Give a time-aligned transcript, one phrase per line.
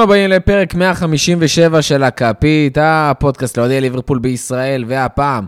[0.00, 5.46] ברוכים הבאים לפרק 157 של הכפית, הפודקאסט לאוהדי ליברפול בישראל, והפעם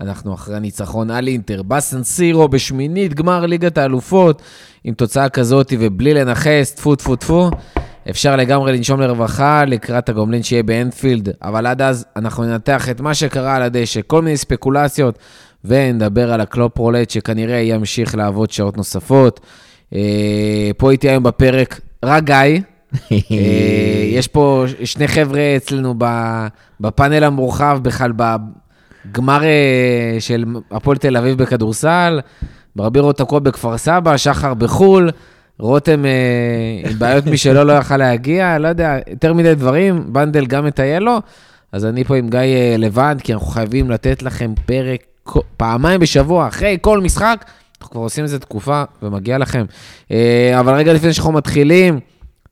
[0.00, 4.42] אנחנו אחרי הניצחון על אינטר בסן סירו בשמינית גמר ליגת האלופות,
[4.84, 7.50] עם תוצאה כזאת ובלי לנכס, טפו טפו טפו.
[8.10, 13.14] אפשר לגמרי לנשום לרווחה לקראת הגומלין שיהיה באנפילד, אבל עד אז אנחנו ננתח את מה
[13.14, 15.18] שקרה על הדשא, כל מיני ספקולציות,
[15.64, 19.40] ונדבר על הקלופ רולט שכנראה ימשיך לעבוד שעות נוספות.
[19.94, 22.60] אה, פה איתי היום בפרק רק גיא.
[23.12, 23.18] אה,
[24.12, 25.94] יש פה שני חבר'ה אצלנו
[26.80, 32.20] בפאנל המורחב, בכלל בגמר אה, של הפועל תל אביב בכדורסל,
[32.76, 35.10] ברבירו תקוע בכפר סבא, שחר בחו"ל,
[35.58, 36.04] רותם
[36.84, 41.18] עם בעיות משלו לא יכל להגיע, לא יודע, יותר מדי דברים, בנדל גם מטייל לו,
[41.72, 45.02] אז אני פה עם גיא לבד, כי אנחנו חייבים לתת לכם פרק
[45.56, 47.44] פעמיים בשבוע, אחרי כל משחק.
[47.80, 49.64] אנחנו כבר עושים את זה תקופה, ומגיע לכם.
[50.58, 52.00] אבל רגע לפני שאנחנו מתחילים,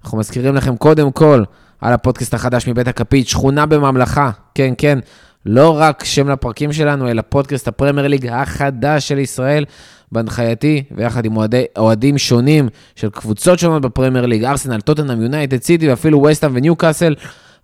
[0.09, 1.42] אנחנו מזכירים לכם קודם כל
[1.81, 4.98] על הפודקאסט החדש מבית הכפית, שכונה בממלכה, כן, כן,
[5.47, 9.65] לא רק שם לפרקים שלנו, אלא פודקאסט הפרמייר ליג החדש של ישראל,
[10.12, 15.89] בהנחייתי, ויחד עם אוהדי, אוהדים שונים של קבוצות שונות בפרמייר ליג, ארסנל, טוטנאם, יונייטד סיטי
[15.89, 17.15] ואפילו וסטאם וניו קאסל.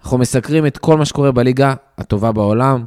[0.03, 2.85] אנחנו מסקרים את כל מה שקורה בליגה הטובה בעולם.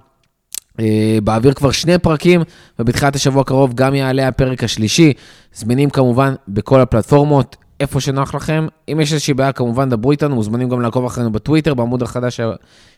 [0.79, 2.41] אה, באוויר כבר שני פרקים,
[2.79, 5.13] ובתחילת השבוע הקרוב גם יעלה הפרק השלישי.
[5.53, 7.55] זמינים כמובן בכל הפלטפורמות.
[7.79, 8.67] איפה שנוח לכם.
[8.91, 12.39] אם יש איזושהי בעיה, כמובן, דברו איתנו, מוזמנים גם לעקוב אחרינו בטוויטר, בעמוד החדש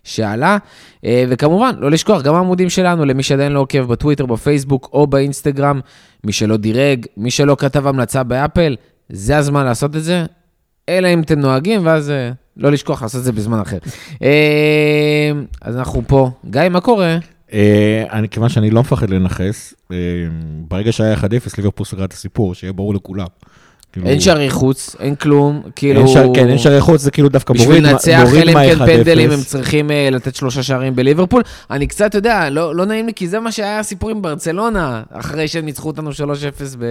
[0.03, 0.57] שעלה.
[1.05, 5.79] אה, וכמובן, לא לשכוח, גם העמודים שלנו, למי שעדיין לא עוקב בטוויטר, בפייסבוק או באינסטגרם,
[6.23, 8.75] מי שלא דירג, מי שלא כתב המלצה באפל,
[9.09, 10.25] זה הזמן לעשות את זה,
[10.89, 13.77] אלא אם אתם נוהגים, ואז אה, לא לשכוח לעשות את זה בזמן אחר.
[14.23, 15.31] אה,
[15.61, 16.31] אז אנחנו פה.
[16.49, 17.17] גיא, מה קורה?
[18.11, 19.73] אני, כיוון שאני לא מפחד לנכס,
[20.67, 21.21] ברגע שהיה 1-0,
[21.57, 23.27] ליברפול סגרה את הסיפור, שיהיה ברור לכולם.
[23.91, 24.07] כאילו...
[24.07, 25.99] אין שערי חוץ, אין כלום, כאילו...
[25.99, 26.17] אין ש...
[26.35, 27.95] כן, אין שערי חוץ, זה כאילו דווקא מוריד מה 1-0.
[27.95, 31.41] בשביל לנצח, אלא אם כן פנדלים, הם צריכים uh, לתת שלושה שערים בליברפול.
[31.71, 35.03] אני קצת, אתה יודע, לא, לא נעים לי, כי זה מה שהיה הסיפור עם ברצלונה,
[35.11, 36.13] אחרי שהם ניצחו אותנו 3-0
[36.79, 36.85] ב...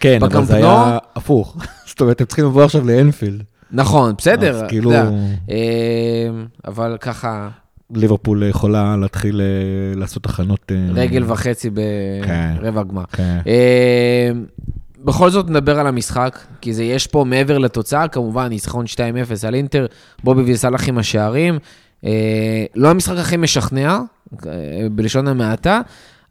[0.00, 1.56] כן, אבל זה היה הפוך.
[1.88, 3.42] זאת אומרת, הם צריכים לבוא עכשיו לאנפילד.
[3.72, 4.90] נכון, בסדר, אז כאילו...
[4.90, 5.10] אתה יודע,
[5.50, 6.30] אה,
[6.66, 7.48] אבל ככה...
[7.94, 10.72] ליברפול יכולה להתחיל uh, לעשות הכנות...
[10.72, 10.94] Uh...
[10.94, 13.04] רגל וחצי ברבע כן, גמר.
[13.12, 13.38] כן.
[13.44, 14.60] Uh,
[15.04, 18.98] בכל זאת נדבר על המשחק, כי זה יש פה מעבר לתוצאה, כמובן, ניצחון 2-0
[19.46, 19.86] על אינטר,
[20.24, 21.58] בובי וסלאח עם השערים.
[22.04, 23.98] אה, לא המשחק הכי משכנע,
[24.46, 25.80] אה, בלשון המעטה,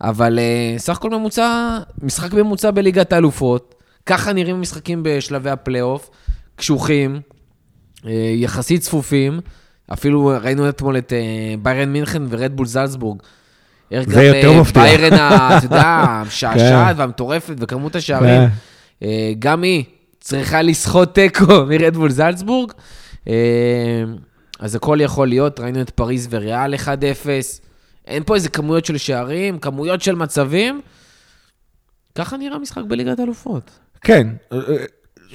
[0.02, 3.76] אבל אה, סך הכל ממוצע, משחק ממוצע בליגת האלופות.
[4.06, 6.10] ככה נראים משחקים בשלבי הפלייאוף,
[6.56, 7.22] קשוחים,
[8.06, 9.40] אה, יחסית צפופים.
[9.94, 13.22] אפילו ראינו אתמול את אה, ביירן מינכן ורדבול זלצבורג.
[14.06, 14.84] זה יותר מפתיע.
[14.84, 18.42] ביירן, אתה יודע, המשעשעת והמטורפת וכמות השערים,
[19.04, 19.84] אה, גם היא
[20.20, 22.72] צריכה לסחוט תיקו מרדבול זלצבורג.
[23.28, 23.34] אה,
[24.60, 26.88] אז הכל יכול להיות, ראינו את פריז וריאל 1-0.
[28.08, 30.82] אין פה איזה כמויות של שערים, כמויות של מצבים.
[32.16, 33.72] ככה נראה משחק בליגת אלופות.
[34.02, 34.28] כן.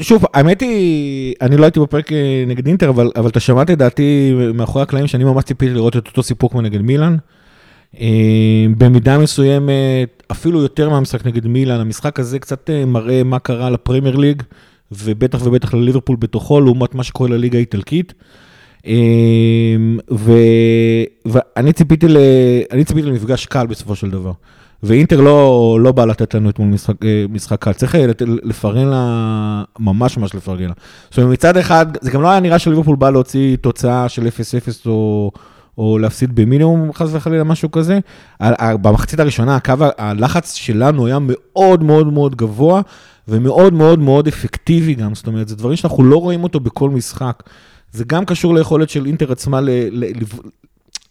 [0.00, 2.08] שוב, האמת היא, אני לא הייתי בפרק
[2.46, 6.06] נגד אינטר, אבל, אבל אתה שמעת את דעתי מאחורי הקלעים שאני ממש ציפיתי לראות את
[6.06, 7.16] אותו סיפור כמו נגד מילאן.
[8.00, 13.70] אה, במידה מסוימת, אפילו יותר מהמשחק נגד מילאן, המשחק הזה קצת אה, מראה מה קרה
[13.70, 14.42] לפרמייר ליג,
[14.92, 18.14] ובטח ובטח לליברפול בתוכו, לעומת מה שקורה לליגה האיטלקית.
[18.86, 18.92] אה,
[20.10, 20.32] ו...
[21.26, 22.16] ואני ציפיתי, ל...
[22.84, 24.32] ציפיתי למפגש קל בסופו של דבר.
[24.82, 26.94] ואינטר לא, לא בא לתת לנו אתמול משחק,
[27.28, 27.96] משחק קל, צריך
[28.42, 30.72] לפרגן לה, ממש ממש לפרגן לה.
[31.10, 34.28] זאת אומרת, מצד אחד, זה גם לא היה נראה שליברפול בא להוציא תוצאה של 0-0
[34.86, 35.30] או...
[35.78, 37.98] או להפסיד במינימום, חס וחלילה, משהו כזה.
[38.60, 42.80] במחצית הראשונה, הקו, הלחץ שלנו היה מאוד מאוד מאוד גבוה,
[43.28, 47.42] ומאוד מאוד מאוד אפקטיבי גם, זאת אומרת, זה דברים שאנחנו לא רואים אותו בכל משחק.
[47.92, 50.04] זה גם קשור ליכולת של אינטר עצמה ל, ל,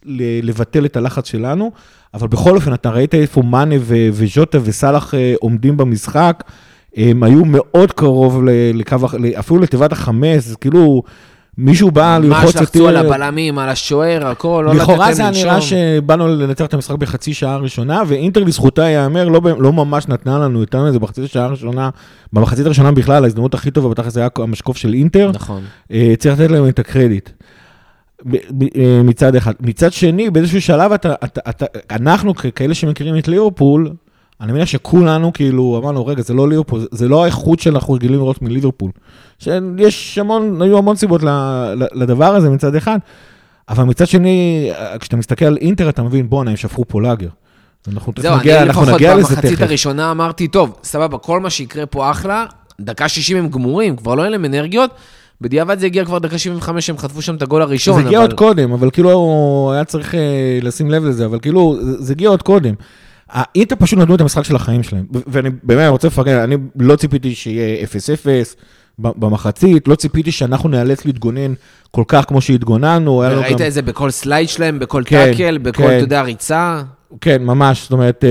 [0.05, 1.71] ל, לבטל את הלחץ שלנו,
[2.13, 3.75] אבל בכל אופן, אתה ראית איפה מאנה
[4.13, 6.43] וז'וטה וסאלח אה, עומדים במשחק,
[6.95, 8.43] הם היו מאוד קרוב
[8.73, 8.95] לקו,
[9.39, 11.03] אפילו לתיבת החמש, כאילו...
[11.57, 12.57] מישהו בא ללחוץ אותי...
[12.57, 16.27] ממש לחצו על הבלמים, על השוער, הכל, לא לתת להם לכאורה זה היה נראה שבאנו
[16.27, 20.87] לנצח את המשחק בחצי שעה הראשונה, ואינטר לזכותה ייאמר, לא, לא ממש נתנה לנו, איתנו
[20.87, 21.89] את זה בחצי שעה הראשונה,
[22.33, 25.31] במחצית הראשונה בכלל, ההזדמנות הכי טובה, זה היה המשקוף של אינטר.
[25.33, 25.63] נכון.
[25.91, 27.29] אה, צריך לתת להם את הקרדיט.
[28.33, 29.53] אה, מצד אחד.
[29.59, 33.91] מצד שני, באיזשהו שלב אתה, אתה, אתה, אנחנו כאלה שמכירים את ליברפול,
[34.41, 38.41] אני מניח שכולנו כאילו אמרנו, רגע, זה לא ליברפול, זה לא האיכות שאנחנו רגילים לראות
[38.41, 38.91] מליברפול.
[39.39, 41.21] שיש המון, היו המון סיבות
[41.93, 42.97] לדבר הזה מצד אחד,
[43.69, 44.69] אבל מצד שני,
[44.99, 47.29] כשאתה מסתכל על אינטר, אתה מבין, בואנה, הם שפכו פה לאגר.
[47.87, 49.29] אנחנו נגיע, אנחנו נגיע לזה תכף.
[49.29, 52.45] זהו, אני לפחות במחצית הראשונה אמרתי, טוב, סבבה, כל מה שיקרה פה אחלה,
[52.81, 54.91] דקה 60 הם גמורים, כבר לא אין להם אנרגיות.
[55.41, 58.01] בדיעבד זה הגיע כבר דקה 75, הם חטפו שם את הגול הראשון.
[58.01, 58.27] זה הגיע אבל...
[58.27, 62.41] עוד קודם, אבל כאילו היה צריך אה, לשים לב לזה, אבל כאילו, זה הגיע עוד
[62.41, 62.73] קודם.
[63.29, 67.35] האינטר פשוט נתנו את המשחק של החיים שלהם, ואני באמת רוצה לפרגן, אני לא ציפיתי
[67.35, 67.87] שיהיה 0-0
[69.01, 71.53] ב- במחצית, לא ציפיתי שאנחנו ניאלץ להתגונן
[71.91, 73.61] כל כך כמו שהתגוננו, ראית.
[73.61, 75.87] את זה בכל slide שלהם, בכל כן, טאקל, בכל, כן.
[75.97, 76.81] אתה יודע, ריצה?
[77.21, 78.29] כן, ממש, זאת אומרת, אה,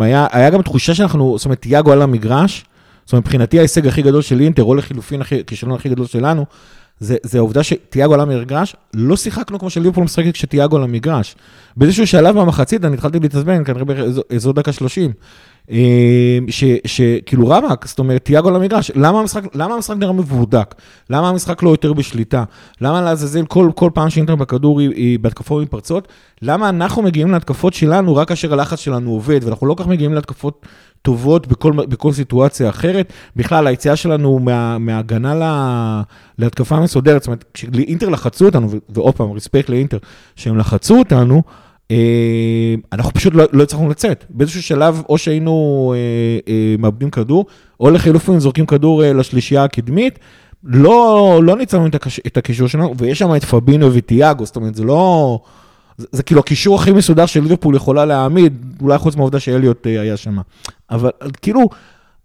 [0.00, 2.64] אה, היה, היה גם תחושה שאנחנו, זאת אומרת, תיאגו על המגרש,
[3.04, 6.44] זאת אומרת, מבחינתי ההישג הכי גדול של אינטר, או לחילופין הכי- הכישלון הכי גדול שלנו,
[7.00, 11.34] זה, העובדה שתיאגו על המגרש, לא שיחקנו כמו שליברפול משחקת כשתיאגו על המגרש.
[11.76, 15.14] באיזשהו שלב במחצית, אני התחלתי להתעצבן, כנראה באזור אזור דקה 30, אה, ש-
[16.86, 20.74] שכאילו רבאק, זאת אומרת, תיאגו על המגרש, למה המשחק, למה המשחק נראה מבורדק?
[21.10, 22.44] למה המשחק לא יותר בשליטה?
[22.80, 26.08] למה לעזאזל כל, כל פעם שאינטר בכדור היא, היא בהתקפות מתפרצות?
[26.42, 30.66] למה אנחנו מגיעים להתקפות שלנו רק כאשר הלחץ שלנו עובד, ואנחנו לא כך מגיעים להתקפות
[31.02, 33.12] טובות בכל, בכל סיטואציה אחרת?
[33.36, 36.02] בכלל, היציאה שלנו מה, מהגנה לה,
[36.38, 39.98] להתקפה מסודרת, זאת אומרת, כשאינטר לחצו אותנו, ועוד פעם, רספקט לאינטר,
[40.36, 41.42] שהם לחצו אותנו,
[42.92, 44.24] אנחנו פשוט לא, לא הצלחנו לצאת.
[44.30, 47.46] באיזשהו שלב, או שהיינו אה, אה, מאבדים כדור,
[47.80, 50.18] או לחילופין זורקים כדור אה, לשלישייה הקדמית.
[50.64, 51.86] לא, לא ניצלנו
[52.26, 55.38] את, הקישור שלנו, ויש שם את פבינו וטיאגו, זאת אומרת, זה לא...
[55.96, 60.00] זה, זה כאילו הקישור הכי מסודר של ליברפול יכולה להעמיד, אולי חוץ מהעובדה שאליוט אה,
[60.00, 60.38] היה שם.
[60.90, 61.10] אבל
[61.42, 61.60] כאילו,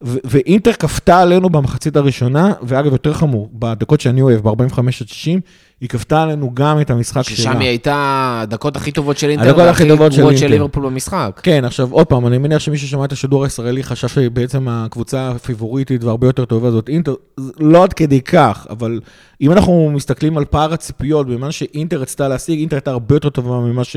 [0.03, 5.41] ו- ואינטר כפתה עלינו במחצית הראשונה, ואגב, יותר חמור, בדקות שאני אוהב, ב-45 עד 60,
[5.81, 7.37] היא כפתה עלינו גם את המשחק שלה.
[7.37, 10.47] ששם היא הייתה הדקות הכי טובות של אינטר, הדקות הכי טובות של של.
[10.47, 11.39] ליברפול במשחק.
[11.43, 16.03] כן, עכשיו עוד פעם, אני מניח שמי ששמע את השידור הישראלי חשב שבעצם הקבוצה הפיבוריטית
[16.03, 17.13] והרבה יותר טובה זאת אינטר,
[17.59, 18.99] לא עד כדי כך, אבל
[19.41, 23.59] אם אנחנו מסתכלים על פער הציפיות, במה שאינטר רצתה להשיג, אינטר הייתה הרבה יותר טובה
[23.59, 23.95] ממה ש...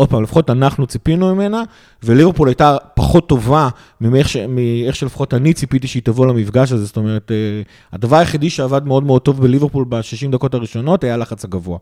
[0.00, 1.62] עוד פעם, לפחות אנחנו ציפינו ממנה,
[2.02, 3.68] וליברפול הייתה פחות טובה
[4.00, 4.36] מאיך, ש...
[4.36, 6.84] מאיך שלפחות אני ציפיתי שהיא תבוא למפגש הזה.
[6.84, 7.62] זאת אומרת, אה,
[7.92, 11.78] הדבר היחידי שעבד מאוד מאוד טוב בליברפול ב-60 דקות הראשונות היה הלחץ הגבוה.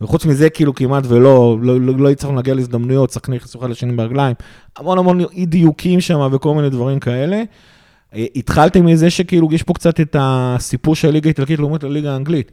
[0.00, 3.92] וחוץ מזה, כאילו כמעט ולא, לא, לא, לא הצלחנו להגיע להזדמנויות, שחקנים נכנסו אחד לשני
[3.92, 4.34] ברגליים,
[4.76, 7.42] המון המון אי דיוקים שם וכל מיני דברים כאלה.
[8.14, 12.52] אה, התחלתי מזה שכאילו יש פה קצת את הסיפור של הליגה האיטלקית לעומת הליגה האנגלית.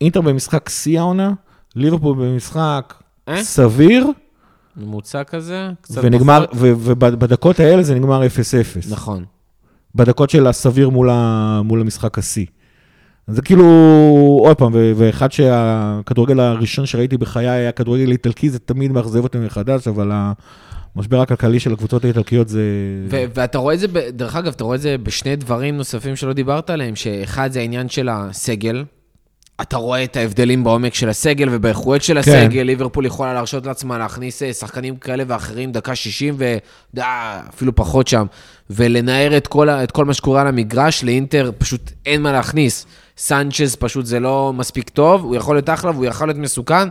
[0.00, 1.32] אינטר במשחק שיא העונה,
[1.76, 2.94] ליברפול במשחק
[3.28, 3.42] אה?
[3.42, 4.06] סביר,
[4.76, 6.58] ממוצע כזה, קצת ונגמר, פחות.
[6.60, 8.26] ו- ובדקות האלה זה נגמר 0-0.
[8.90, 9.24] נכון.
[9.94, 12.46] בדקות של הסביר מול, ה, מול המשחק השיא.
[13.26, 13.64] זה כאילו,
[14.44, 19.88] עוד פעם, ואחד שהכדורגל הראשון שראיתי בחיי היה כדורגל איטלקי, זה תמיד מאכזב אותי מחדש,
[19.88, 20.10] אבל
[20.96, 22.62] המשבר הכלכלי של הקבוצות האיטלקיות זה...
[23.10, 26.32] ו- ואתה רואה את זה, דרך אגב, אתה רואה את זה בשני דברים נוספים שלא
[26.32, 28.84] דיברת עליהם, שאחד זה העניין של הסגל.
[29.62, 34.42] אתה רואה את ההבדלים בעומק של הסגל ובאיכויות של הסגל, ליברפול יכולה להרשות לעצמה להכניס
[34.42, 36.36] אה, שחקנים כאלה ואחרים דקה 60
[36.94, 38.26] ואפילו פחות שם,
[38.70, 42.86] ולנער את כל, את כל מה שקורה על המגרש, לאינטר פשוט אין מה להכניס.
[43.18, 46.88] סנצ'ז פשוט זה לא מספיק טוב, הוא יכול להיות אחלה והוא יכול להיות מסוכן,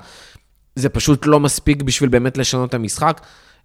[0.76, 3.22] זה פשוט לא מספיק בשביל באמת לשנות את המשחק.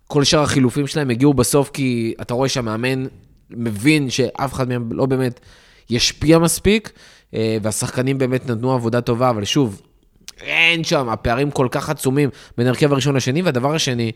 [0.07, 3.05] כל שאר החילופים שלהם הגיעו בסוף כי אתה רואה שהמאמן
[3.51, 5.41] מבין שאף אחד מהם לא באמת
[5.91, 6.93] ישפיע מספיק,
[7.63, 9.83] והשחקנים באמת נתנו עבודה טובה, אבל שוב,
[10.41, 14.13] אין שם, הפערים כל כך עצומים בין ההרכב הראשון לשני, והדבר השני,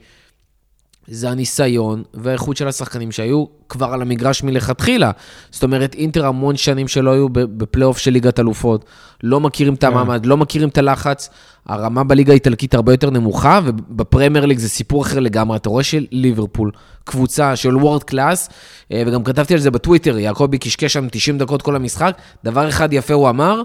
[1.12, 5.11] זה הניסיון והאיכות של השחקנים שהיו כבר על המגרש מלכתחילה.
[5.50, 8.85] זאת אומרת, אינטר המון שנים שלא היו בפלייאוף של ליגת אלופות,
[9.23, 11.31] לא מכירים את המעמד, לא מכירים את הלחץ.
[11.67, 15.57] הרמה בליגה האיטלקית הרבה יותר נמוכה, ובפרמייר ליג זה סיפור אחר לגמרי.
[15.57, 16.71] אתה רואה של ליברפול,
[17.05, 18.49] קבוצה של world class,
[18.93, 22.17] אה, וגם כתבתי על זה בטוויטר, יעקבי קשקש שם 90 דקות כל המשחק.
[22.45, 23.62] דבר אחד יפה הוא אמר,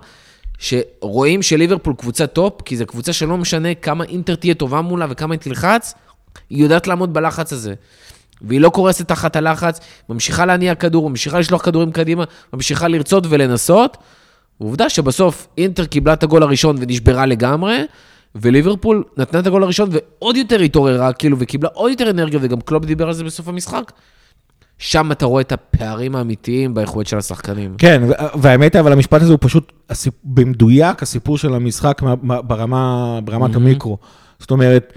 [0.58, 5.34] שרואים שליברפול קבוצה טופ, כי זו קבוצה שלא משנה כמה אינטר תהיה טובה מולה וכמה
[5.34, 5.94] היא תלחץ,
[6.50, 7.74] היא יודעת לעמוד בלחץ הזה.
[8.42, 12.24] והיא לא קורסת תחת הלחץ, ממשיכה להניע כדור, ממשיכה לשלוח כדורים קדימה,
[12.54, 13.98] ממשיכה לרצות ולנסות.
[14.62, 17.78] ועובדה שבסוף אינטר קיבלה את הגול הראשון ונשברה לגמרי,
[18.36, 22.86] וליברפול נתנה את הגול הראשון ועוד יותר התעוררה, כאילו, וקיבלה עוד יותר אנרגיה, וגם קלופ
[22.86, 23.92] דיבר על זה בסוף המשחק.
[24.78, 27.76] שם אתה רואה את הפערים האמיתיים באיכויות של השחקנים.
[27.78, 28.02] כן,
[28.42, 29.72] והאמת אבל המשפט הזה הוא פשוט.
[30.24, 33.56] במדויק הסיפור של המשחק מה- מה- ברמה, ברמת Mhm.
[33.56, 33.98] המיקרו.
[34.40, 34.94] זאת אומרת,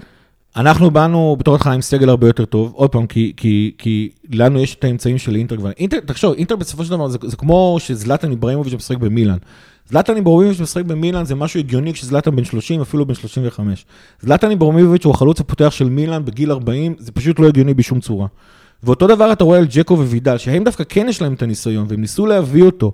[0.55, 4.59] אנחנו באנו בתור התחלה עם סגל הרבה יותר טוב, עוד פעם, כי, כי, כי לנו
[4.59, 5.71] יש את האמצעים של אינטר כבר.
[5.77, 9.37] אינטר, תחשוב, אינטר בסופו של דבר זה, זה כמו שזלטן איברהימוביץ' משחק במילאן.
[9.89, 13.85] זלטן איברהימוביץ' משחק במילאן זה משהו הגיוני כשזלטן בן 30, אפילו בן 35.
[14.21, 18.27] זלטן איברהימוביץ' הוא החלוץ הפותח של מילאן בגיל 40, זה פשוט לא הגיוני בשום צורה.
[18.83, 22.01] ואותו דבר אתה רואה על ג'קו ווידל, שהם דווקא כן יש להם את הניסיון, והם
[22.01, 22.91] ניסו להביא אותו.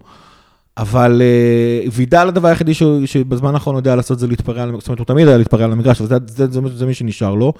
[0.78, 2.74] אבל uh, וידל הדבר היחידי
[3.06, 6.20] שבזמן האחרון יודע לעשות זה להתפרע, זאת אומרת, הוא תמיד היה להתפרע על המגרש, אבל
[6.28, 7.54] זה, מי שנשאר לו.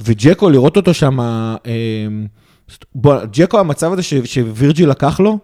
[0.00, 1.68] וג'קו, לראות אותו שם, uh,
[2.94, 5.38] בוא, ג'קו, המצב הזה שווירג'יל לקח לו,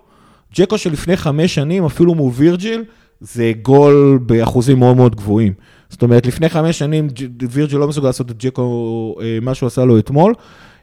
[0.54, 2.85] ג'קו שלפני חמש שנים, אפילו מול וירג'יל,
[3.20, 5.52] זה גול באחוזים מאוד מאוד גבוהים.
[5.88, 7.08] זאת אומרת, לפני חמש שנים
[7.50, 10.35] וירג'ל לא מסוגל לעשות את ג'קו, אה, מה שהוא עשה לו אתמול.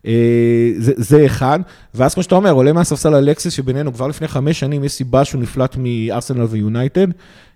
[0.06, 1.60] אה, זה, זה אחד,
[1.96, 5.42] ואז כמו שאתה אומר, עולה מהספסל אלקסיס, שבינינו כבר לפני חמש שנים יש סיבה שהוא
[5.42, 7.08] נפלט מארסנל ויונייטד,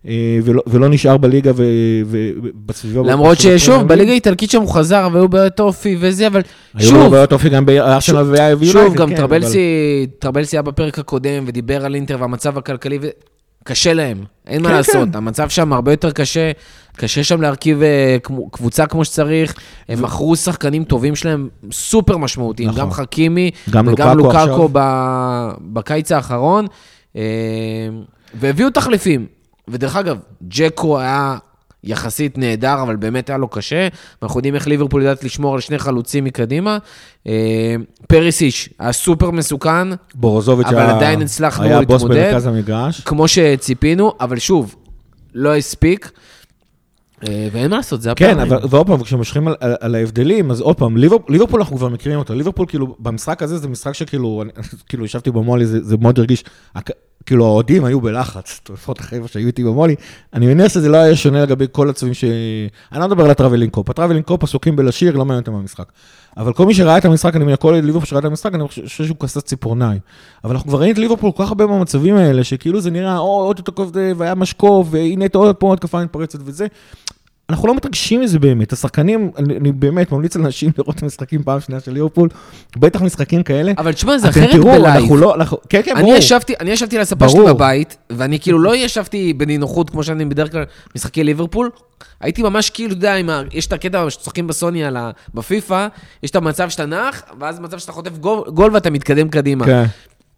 [0.07, 3.01] אה, ולא, ולא נשאר בליגה ובסביבה.
[3.01, 6.41] למרות ששוב, בליגה האיטלקית שם הוא חזר, והיו בעיות אופי וזה, אבל
[6.77, 6.95] שוב...
[6.95, 9.15] היו בעיות אופי גם בארסנל ויונייטד, שוב, גם כן.
[10.19, 12.99] טרבלסי היה בפרק הקודם ודיבר על אינטר והמצב הכלכלי,
[13.63, 15.17] קשה להם, אין כן, מה לעשות, כן.
[15.17, 16.51] המצב שם הרבה יותר קשה,
[16.95, 18.17] קשה שם להרכיב אה,
[18.51, 19.53] קבוצה כמו שצריך,
[19.89, 20.03] הם ו...
[20.03, 22.81] מכרו שחקנים טובים שלהם, סופר משמעותיים, נכון.
[22.81, 24.79] גם חכימי גם וגם לוקקו ב...
[25.61, 26.67] בקיץ האחרון,
[27.15, 27.21] אה,
[28.33, 29.25] והביאו תחליפים.
[29.67, 31.37] ודרך אגב, ג'קו היה
[31.83, 33.87] יחסית נהדר, אבל באמת היה לו קשה.
[34.21, 36.77] ואנחנו יודעים איך ליברפול יודעת לשמור על שני חלוצים מקדימה.
[37.27, 37.75] אה,
[38.07, 42.15] פריסיש היה סופר מסוכן, בורוזוביץ' אבל היה, עדיין הצלחנו היה להתמודד.
[42.15, 43.01] היה בוס במרכז המגרש.
[43.01, 44.75] כמו שציפינו, אבל שוב,
[45.33, 46.11] לא הספיק.
[47.27, 48.35] אה, ואין מה לעשות, זה הפעמים.
[48.35, 51.77] כן, אבל ועוד פעם, כשמושכים על, על, על ההבדלים, אז עוד פעם, ליברפול, ליברפול אנחנו
[51.77, 52.33] כבר מכירים אותו.
[52.33, 54.51] ליברפול, כאילו, במשחק הזה זה משחק שכאילו, אני,
[54.89, 56.43] כאילו, ישבתי במולי, זה, זה מאוד הרגיש,
[57.25, 59.95] כאילו האוהדים היו בלחץ, לפחות החבר'ה שהיו איתי במולי,
[60.33, 62.23] אני מניח שזה לא היה שונה לגבי כל הצופים ש...
[62.91, 65.53] אני לא מדבר על ה travelling Kop, ה travelling Kop עסוקים בלשיר, לא מעניין אותם
[65.53, 65.91] במשחק.
[66.37, 69.05] אבל כל מי שראה את המשחק, אני מניח, כל ליברפול שראה את המשחק, אני חושב
[69.05, 69.99] שהוא כסס ציפורניים.
[70.43, 73.27] אבל אנחנו כבר ראינו את ליברפול כל כך הרבה מהמצבים האלה, שכאילו זה נראה, או,
[73.27, 76.67] עוד יותר קוף והיה משקוף, והנה עוד פה התקפה מתפרצת וזה.
[77.49, 81.59] אנחנו לא מתרגשים מזה באמת, השחקנים, אני, אני באמת ממליץ לאנשים לראות את המשחקים פעם
[81.59, 82.29] שנייה של ליברפול,
[82.77, 83.71] בטח משחקים כאלה.
[83.77, 84.85] אבל תשמע, זה אחרת תראו, בלייב.
[84.85, 86.15] אנחנו לא, אנחנו, כן, כן, ברור.
[86.15, 90.51] ישבתי, אני ישבתי על הספה שלי בבית, ואני כאילו לא ישבתי בנינוחות כמו שאני בדרך
[90.51, 90.63] כלל
[90.95, 91.69] משחקי ליברפול,
[92.21, 95.11] הייתי ממש כאילו, אתה יודע, יש את הקטע שצוחקים בסוני על ה...
[95.33, 95.87] בפיפא,
[96.23, 99.65] יש את המצב שאתה נח, ואז מצב שאתה חוטף גול, גול ואתה מתקדם קדימה.
[99.65, 99.83] כן.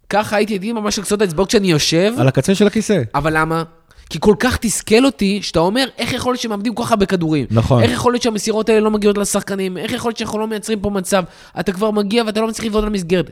[0.09, 2.13] ככה הייתי, הייתי ממש לקצות את האצבעות כשאני יושב.
[2.17, 3.01] על הקצה של הכיסא.
[3.15, 3.63] אבל למה?
[4.11, 7.45] כי כל כך תסכל אותי, שאתה אומר, איך יכול להיות שמאבדים כל כך הרבה כדורים?
[7.51, 7.83] נכון.
[7.83, 9.77] איך יכול להיות שהמסירות האלה לא מגיעות לשחקנים?
[9.77, 11.23] איך יכול להיות שאנחנו לא מייצרים פה מצב?
[11.59, 13.31] אתה כבר מגיע ואתה לא מצליח על המסגרת.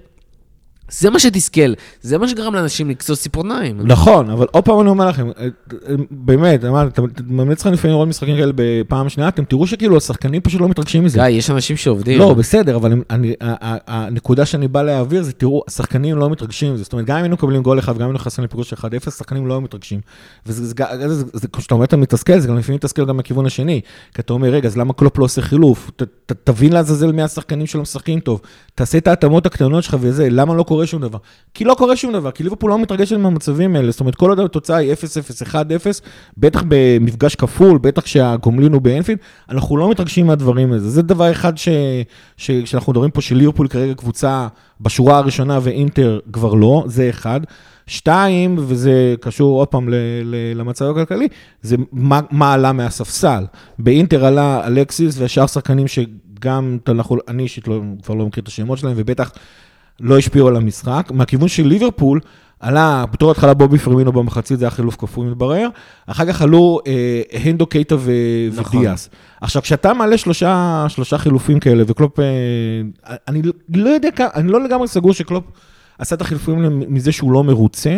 [0.92, 3.82] זה מה שתסכל, זה מה שגרם לאנשים לקצוץ ציפורניים.
[3.84, 5.48] נכון, אבל עוד פעם אני אומר לכם, אה,
[6.12, 10.62] באמת, אתה ממליץ לך לפעמים לראות משחקים כאלה בפעם שנייה, אתם תראו שכאילו השחקנים פשוט
[10.62, 11.20] לא מתרגשים מזה.
[11.20, 12.20] גיא, יש אנשים שעובדים.
[12.20, 12.94] לא, בסדר, אבל
[13.88, 16.84] הנקודה שאני בא להעביר זה, תראו, השחקנים לא מתרגשים מזה.
[16.84, 19.08] זאת אומרת, גם אם היינו מקבלים גול אחד, גם אם היינו נכנסים לפיגור של 1-0,
[19.08, 20.00] השחקנים לא מתרגשים.
[20.46, 23.82] וכשאתה אומר אתה מתסכל, זה גם לפעמים מתסכל גם מהכיוון השני.
[24.14, 25.92] כי אתה אומר, רגע, אז למה קלופ לא עושה חילוף?
[26.44, 28.42] תבין לעזאזל מי השחקנים שלו משחקים טוב.
[28.76, 31.18] תעשה את ההתאמות הקטנות שלך וזה, למה לא קורה שום דבר?
[31.54, 34.40] כי לא קורה שום דבר, כי ליברפול לא מתרגשת מהמצבים האלה, זאת אומרת, כל עוד
[34.40, 34.96] התוצאה היא 0-0,
[35.52, 35.56] 1-0,
[36.38, 39.18] בטח במפגש כפול, בטח שהגומלין הוא באנפילד,
[39.50, 40.84] אנחנו לא מתרגשים מהדברים האלה.
[40.84, 41.70] זה דבר אחד ש...
[42.38, 42.52] ש...
[42.52, 44.48] שאנחנו מדברים פה, שליברפול כרגע קבוצה
[44.82, 47.42] בשורה הראשונה ואינטר כבר לא, זה אחד.
[47.90, 51.28] שתיים, וזה קשור עוד פעם ל, ל, למצב הכלכלי,
[51.62, 53.44] זה מה, מה עלה מהספסל.
[53.80, 58.78] באינטר עלה אלקסיס והשאר שחקנים שגם, אנחנו, אני אישית לא, כבר לא מכיר את השמות
[58.78, 59.32] שלהם, ובטח
[60.02, 61.12] לא השפיעו על המשחק.
[61.14, 62.20] מהכיוון של ליברפול,
[62.60, 65.68] עלה, בתור התחלה בובי פרמינו במחצית, זה היה חילוף כפוי מתברר.
[66.08, 68.12] אחר כך עלו אה, הנדו קייטה ו-
[68.58, 68.80] נכון.
[68.80, 69.10] ודיאס.
[69.42, 72.26] עכשיו, כשאתה מעלה שלושה, שלושה חילופים כאלה, וקלופ, אה,
[73.28, 73.42] אני
[73.74, 75.44] לא יודע כמה, אני לא לגמרי סגור שקלופ
[76.00, 77.98] עשה את החילופים מזה שהוא לא מרוצה.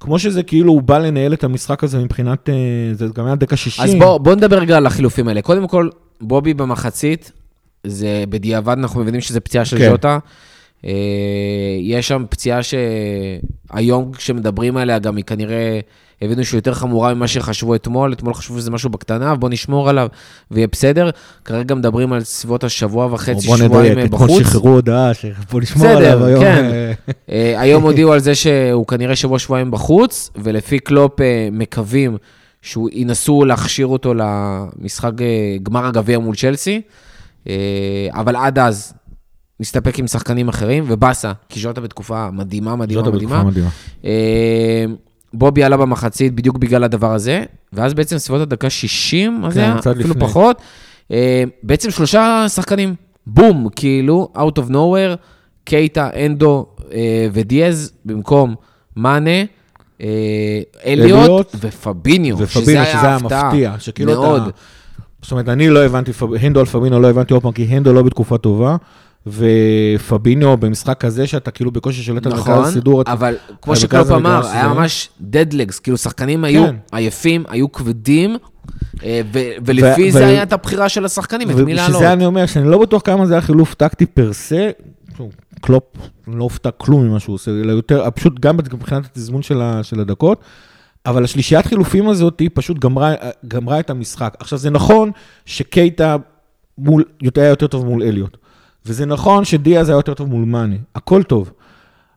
[0.00, 2.54] כמו שזה כאילו הוא בא לנהל את המשחק הזה מבחינת, אה,
[2.92, 3.84] זה גם היה דקה 60.
[3.84, 5.42] אז בוא, בוא נדבר רגע על החילופים האלה.
[5.42, 5.88] קודם כל,
[6.20, 7.32] בובי במחצית,
[7.86, 9.90] זה בדיעבד, אנחנו מבינים שזה פציעה של כן.
[9.90, 10.18] ז'וטה.
[10.84, 10.90] אה,
[11.80, 15.80] יש שם פציעה שהיום כשמדברים עליה, גם היא כנראה,
[16.22, 20.06] הבינו שהיא יותר חמורה ממה שחשבו אתמול, אתמול חשבו שזה משהו בקטנה, בוא נשמור עליו
[20.50, 21.10] ויהיה בסדר.
[21.44, 23.70] כרגע מדברים על סביבות השבוע וחצי, שבועיים בחוץ.
[23.70, 26.44] בוא נדייק, אתמול שחררו הודעה שבוא נשמור עליו היום.
[26.44, 26.92] כן.
[27.30, 32.16] אה, היום הודיעו על זה שהוא כנראה שבוע-שבועיים בחוץ, ולפי קלופ אה, מקווים
[32.62, 35.12] שינסו להכשיר אותו למשחק
[35.62, 36.80] גמר הגביע מול צ'לסי.
[38.12, 38.92] אבל עד אז,
[39.60, 43.18] נסתפק עם שחקנים אחרים, ובאסה, כי ז'וטה בתקופה מדהימה, מדהימה, מדהימה.
[43.18, 43.68] בתקופה מדהימה.
[44.04, 44.84] אה,
[45.34, 49.78] בובי עלה במחצית בדיוק בגלל הדבר הזה, ואז בעצם סביבות הדקה 60, אז כן, היה
[49.78, 50.20] אפילו לפני.
[50.20, 50.62] פחות.
[51.10, 52.94] אה, בעצם שלושה שחקנים,
[53.26, 55.16] בום, כאילו, out of nowhere,
[55.64, 58.54] קייטה, אנדו אה, ודיאז, במקום
[58.96, 59.30] מאנה.
[60.86, 63.50] אליוט ופביניו, שזה היה הפתעה,
[64.06, 64.42] מאוד.
[65.22, 66.10] זאת אומרת, אני לא הבנתי,
[66.40, 68.76] הנדו על פביניו לא הבנתי עוד פעם, כי הנדו לא בתקופה טובה.
[69.30, 73.02] ופביניו במשחק כזה, שאתה כאילו בקושי שולט על נכון, מרכז סידור.
[73.02, 76.76] נכון, אבל כמו שקלופ אמר, היה ממש דדלגס, כאילו שחקנים היו כן.
[76.92, 78.36] עייפים, היו כבדים,
[79.04, 79.20] אה,
[79.64, 81.90] ולפי זה היה את הבחירה של השחקנים, את מי לעלות.
[81.90, 84.70] ובשביל זה אני אומר, שאני לא בטוח כמה זה היה חילוף טקטי פר סה,
[85.60, 85.84] קלופ
[86.26, 89.42] לא הופתע כלום ממה שהוא עושה, אלא יותר, פשוט גם מבחינת התזמון
[89.82, 90.40] של הדקות.
[91.06, 93.14] אבל השלישיית חילופים הזאת היא פשוט גמרה,
[93.48, 94.36] גמרה את המשחק.
[94.38, 95.10] עכשיו, זה נכון
[95.46, 96.16] שקייטה
[96.78, 97.04] מול,
[97.36, 98.36] היה יותר טוב מול אליוט,
[98.88, 101.50] וזה נכון שדיאז היה יותר טוב מול מאני, הכל טוב.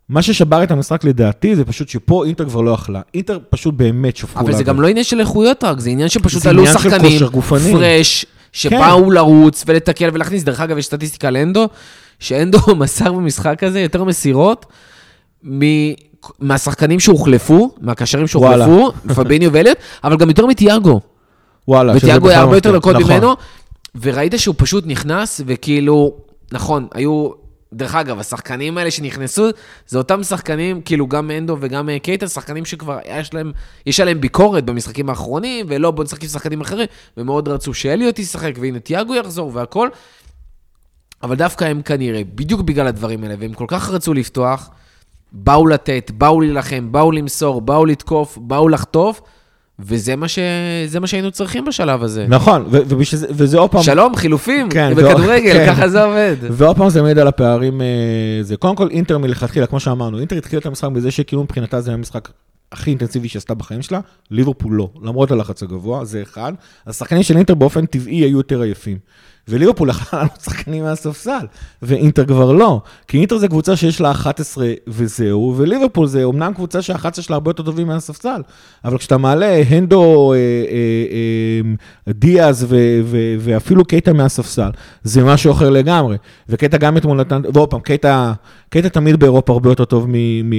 [0.10, 3.02] מה ששבר את המשחק לדעתי, זה פשוט שפה אינטר כבר לא אכלה.
[3.14, 6.46] אינטר פשוט באמת שפכו אבל זה גם לא עניין של איכויות רק, זה עניין שפשוט
[6.46, 7.20] עלו שחקנים.
[7.74, 10.44] פרש, שבאו לרוץ ולתקל ולהכניס.
[10.44, 11.68] דרך אגב, יש סטטיסטיקה לאנדו,
[12.20, 14.66] שאנדו מסר במשחק הזה יותר מסירות
[15.44, 15.94] מ-
[16.40, 18.28] מהשחקנים שהוחלפו, מהקשרים.
[18.28, 21.02] שהוחלפו, פביניו ואליוט, אבל גם יותר מתיאגו.
[21.68, 22.78] וואלה, שזה וטיאגו היה הרבה יותר.
[22.78, 23.12] דקות נכון.
[23.12, 23.36] ממנו,
[24.02, 26.14] וראית שהוא פשוט נכנס, וכאילו,
[26.52, 27.30] נכון, היו,
[27.74, 29.46] דרך אגב, השחקנים האלה שנכנסו,
[29.88, 33.52] זה אותם שחקנים, כאילו גם אנדו וגם אה, קייטה, שחקנים שכבר יש להם,
[33.86, 38.54] יש עליהם ביקורת במשחקים האחרונים, ולא בוא נשחק עם שחקנים אחרים, ומאוד רצו שאליוט ישחק,
[38.60, 39.90] והנה טיאגו יחזור והכל,
[41.24, 44.70] אבל דווקא הם כנראה, בדיוק בגלל הדברים האלה, והם כל כך רצו לפתוח,
[45.32, 49.22] באו לתת, באו להילחם, באו למסור, באו לתקוף, באו לחטוף,
[49.86, 50.40] וזה מה, ש...
[51.02, 52.26] מה שהיינו צריכים בשלב הזה.
[52.30, 53.84] נכון, ו- ובשביל זה- וזה עוד פעם...
[53.84, 55.66] שלום, חילופים, כן, בכדורגל, כן.
[55.68, 56.36] ככה זה עובד.
[56.52, 57.88] ועוד פעם זה מעיד על הפערים, אה,
[58.42, 61.90] זה קודם כל אינטר מלכתחילה, כמו שאמרנו, אינטר התחילה את המשחק בזה שכאילו מבחינתה זה
[61.90, 62.30] היה המשחק
[62.72, 64.00] הכי אינטנסיבי שעשתה בחיים שלה,
[64.32, 66.54] ליברפול לא, למרות הלחץ הגבוה, זה אחד.
[66.88, 68.98] השחקנים של אינטר באופן טבעי היו יותר עייפים.
[69.48, 71.46] וליברפול יכלה לעלות שחקנים מהספסל,
[71.82, 72.82] ואינטר כבר לא.
[73.08, 77.50] כי אינטר זה קבוצה שיש לה 11 וזהו, וליברפול זה אומנם קבוצה שה-11 שלה הרבה
[77.50, 78.42] יותר טובים מהספסל,
[78.86, 80.42] אבל כשאתה מעלה הנדו, אה, אה,
[82.08, 82.68] אה, דיאז
[83.40, 84.70] ואפילו קייטה מהספסל,
[85.04, 86.18] זה משהו אחר לגמרי.
[86.50, 88.34] וקייטה גם אתמול נתן, ועוד פעם, קייטה,
[88.72, 90.08] קייטה תמיד באירופה הרבה יותר טוב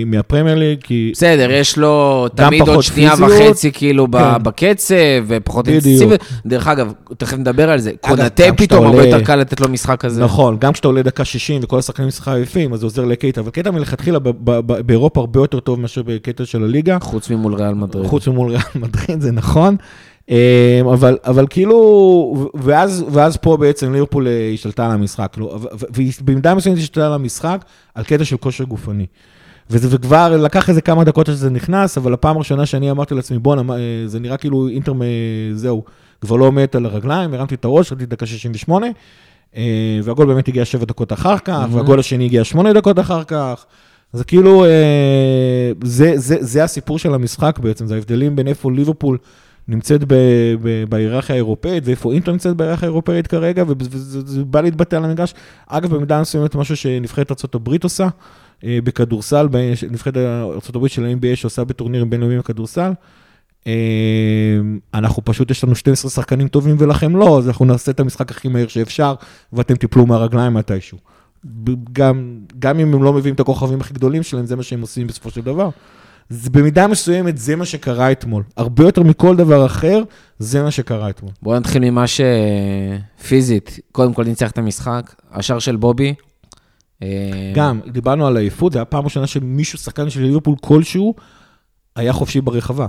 [0.07, 1.11] מהפרמייר ליג, כי...
[1.15, 3.13] בסדר, יש לו תמיד עוד שנייה.
[3.19, 4.43] וחצי כאילו כן.
[4.43, 4.95] בקצב,
[5.27, 5.69] ופחות.
[5.69, 6.15] אינטנסיבי.
[6.47, 7.93] דרך אגב, תכף נדבר על זה.
[8.01, 10.25] קונטה פתאום, הרבה יותר קל לתת לו משחק כזה.
[10.25, 13.51] נכון, גם כשאתה עולה דקה 60 וכל השחקנים משחק עייפים, אז זה עוזר לקייטה, אבל
[13.51, 16.99] קייטה מלכתחילה ב- ב- ב- באירופה הרבה יותר טוב מאשר בקייטה של הליגה.
[17.01, 18.07] חוץ ממול ריאל מדריד.
[18.07, 19.77] חוץ ממול ריאל מדריד, זה נכון.
[20.31, 25.37] אה, אבל, אבל כאילו, ואז, ואז פה בעצם ליברפול אה, השתלטה על המשחק,
[25.95, 29.07] והיא במידה מסוימת השתלטה על המשחק על קטע של כושר גופני.
[29.71, 33.75] וזה וכבר לקח איזה כמה דקות שזה נכנס, אבל הפעם הראשונה שאני אמרתי לעצמי, בואנה,
[33.75, 34.93] אה, זה נראה כאילו אינטר,
[35.53, 35.85] זהו,
[36.21, 38.87] כבר לא עומד על הרגליים, הרמתי את הראש, ראיתי דקה 68,
[39.57, 41.75] אה, והגול באמת הגיע שבע דקות אחר כך, מהמם.
[41.75, 43.65] והגול השני הגיע שמונה דקות אחר כך.
[44.13, 49.19] זה כאילו, אה, זה, זה, זה הסיפור של המשחק בעצם, זה ההבדלים בין איפה ליברפול
[49.73, 50.05] נמצאת
[50.89, 55.35] בהיררכיה האירופאית, ואיפה אינטר נמצאת בהיררכיה האירופאית כרגע, וזה- וזה זה בא להתבטא על המגרש.
[55.67, 58.09] אגב, במידה מסוימת משהו שנבחרת ארה"ב עושה,
[58.65, 59.49] אה, בכדורסל,
[59.91, 62.93] נבחרת ארה"ב של ה-NBA שעושה בטורנירים בינלאומיים בכדורסל.
[63.67, 63.73] אה,
[64.95, 68.49] אנחנו פשוט, יש לנו 12 שחקנים טובים ולכם לא, אז אנחנו נעשה את המשחק הכי
[68.49, 69.15] מהיר שאפשר,
[69.53, 70.99] ואתם תיפלו מהרגליים מתישהו.
[71.93, 75.07] גם, גם אם הם לא מביאים את הכוכבים הכי גדולים שלהם, זה מה שהם עושים
[75.07, 75.69] בסופו של דבר.
[76.29, 78.43] זה במידה מסוימת, זה מה שקרה אתמול.
[78.57, 80.03] הרבה יותר מכל דבר אחר,
[80.39, 81.33] זה מה שקרה אתמול.
[81.43, 82.05] בואו נתחיל ממה
[83.19, 86.15] שפיזית, קודם כל ניצח את המשחק, השער של בובי.
[87.03, 87.09] אה,
[87.55, 91.15] גם, דיברנו על עייפות, זה היה פעם ראשונה שמישהו, שחקן של ליברפול כלשהו,
[91.97, 92.87] היה חופשי ברחבה.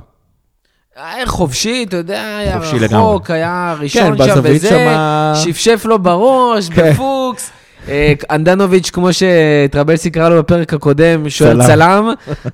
[0.95, 6.69] היה חופשי, אתה יודע, היה רחוק, היה ראשון כן, שם וזה, שמה- שפשף לו בראש,
[6.69, 6.91] כן.
[6.93, 7.51] בפוקס.
[7.89, 11.67] אה, אנדנוביץ', כמו שטרבלסי קרא לו בפרק הקודם, שואל צלם.
[11.67, 12.09] צלם,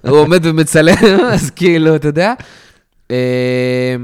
[0.08, 0.96] הוא עומד ומצלם,
[1.34, 2.34] אז כאילו, אתה יודע.
[3.12, 3.96] אה,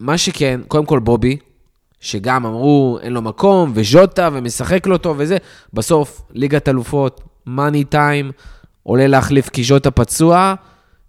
[0.00, 1.36] מה שכן, קודם כל בובי,
[2.00, 5.36] שגם אמרו, אין לו מקום, וז'וטה, ומשחק לו טוב וזה,
[5.72, 8.32] בסוף, ליגת אלופות, מאני טיים,
[8.82, 10.54] עולה להחליף כי ז'וטה פצוע,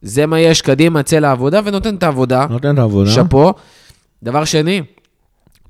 [0.02, 2.46] זה מה יש, קדימה, צא לעבודה, ונותן את העבודה.
[2.50, 3.12] נותן את העבודה.
[3.12, 3.54] שאפו.
[4.24, 4.82] דבר שני,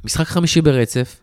[0.05, 1.19] משחק חמישי ברצף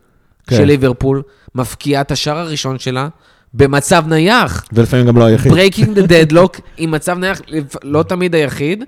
[0.47, 0.57] כן.
[0.57, 1.23] של ליברפול,
[1.55, 3.09] מפקיעה את השער הראשון שלה
[3.55, 4.65] במצב נייח.
[4.73, 5.53] ולפעמים גם לא היחיד.
[5.53, 7.41] breaking the deadlock עם מצב נייח,
[7.83, 8.85] לא תמיד היחיד.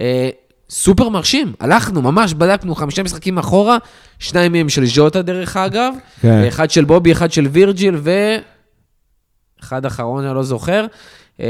[0.00, 0.30] אה,
[0.70, 3.78] סופר מרשים, הלכנו, ממש בדקנו חמישה משחקים אחורה,
[4.18, 6.44] שניים מהם של ז'וטה דרך אגב, כן.
[6.48, 7.96] אחד של בובי, אחד של וירג'יל,
[9.62, 10.86] ואחד אחרון, אני לא זוכר.
[11.40, 11.46] אה,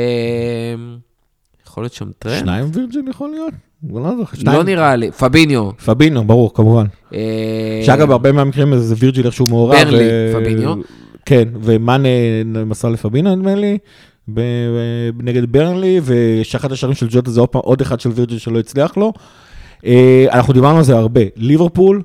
[1.66, 2.38] יכול להיות שם טרנט?
[2.40, 3.54] שניים וירג'יל יכול להיות?
[3.82, 4.00] לא.
[4.02, 4.60] לא שניים.
[4.62, 5.70] נראה לי, פביניו.
[5.84, 6.86] פביניו, ברור, כמובן.
[7.14, 9.76] אה, שאגב, בהרבה מהמקרים זה וירג'יל איכשהו מעורב.
[9.84, 10.74] ברנלי, פביניו.
[11.26, 12.08] כן, ומאנה
[12.66, 13.78] מסר לפבינו, נדמה לי,
[15.22, 19.12] נגד ברנלי, ושאחד השערים של ג'וטה זה עוד אחד של וירג'יל שלא הצליח לו.
[19.86, 21.20] אה, אנחנו דיברנו על זה הרבה.
[21.36, 22.02] ליברפול,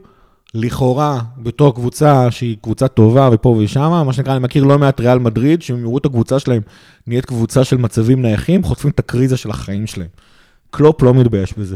[0.53, 5.19] לכאורה, בתור קבוצה שהיא קבוצה טובה ופה ושמה, מה שנקרא, אני מכיר לא מעט ריאל
[5.19, 6.61] מדריד, שהם יראו את הקבוצה שלהם,
[7.07, 10.07] נהיית קבוצה של מצבים נייחים, חוטפים את הקריזה של החיים שלהם.
[10.73, 11.75] קלופ לא מתבייש בזה.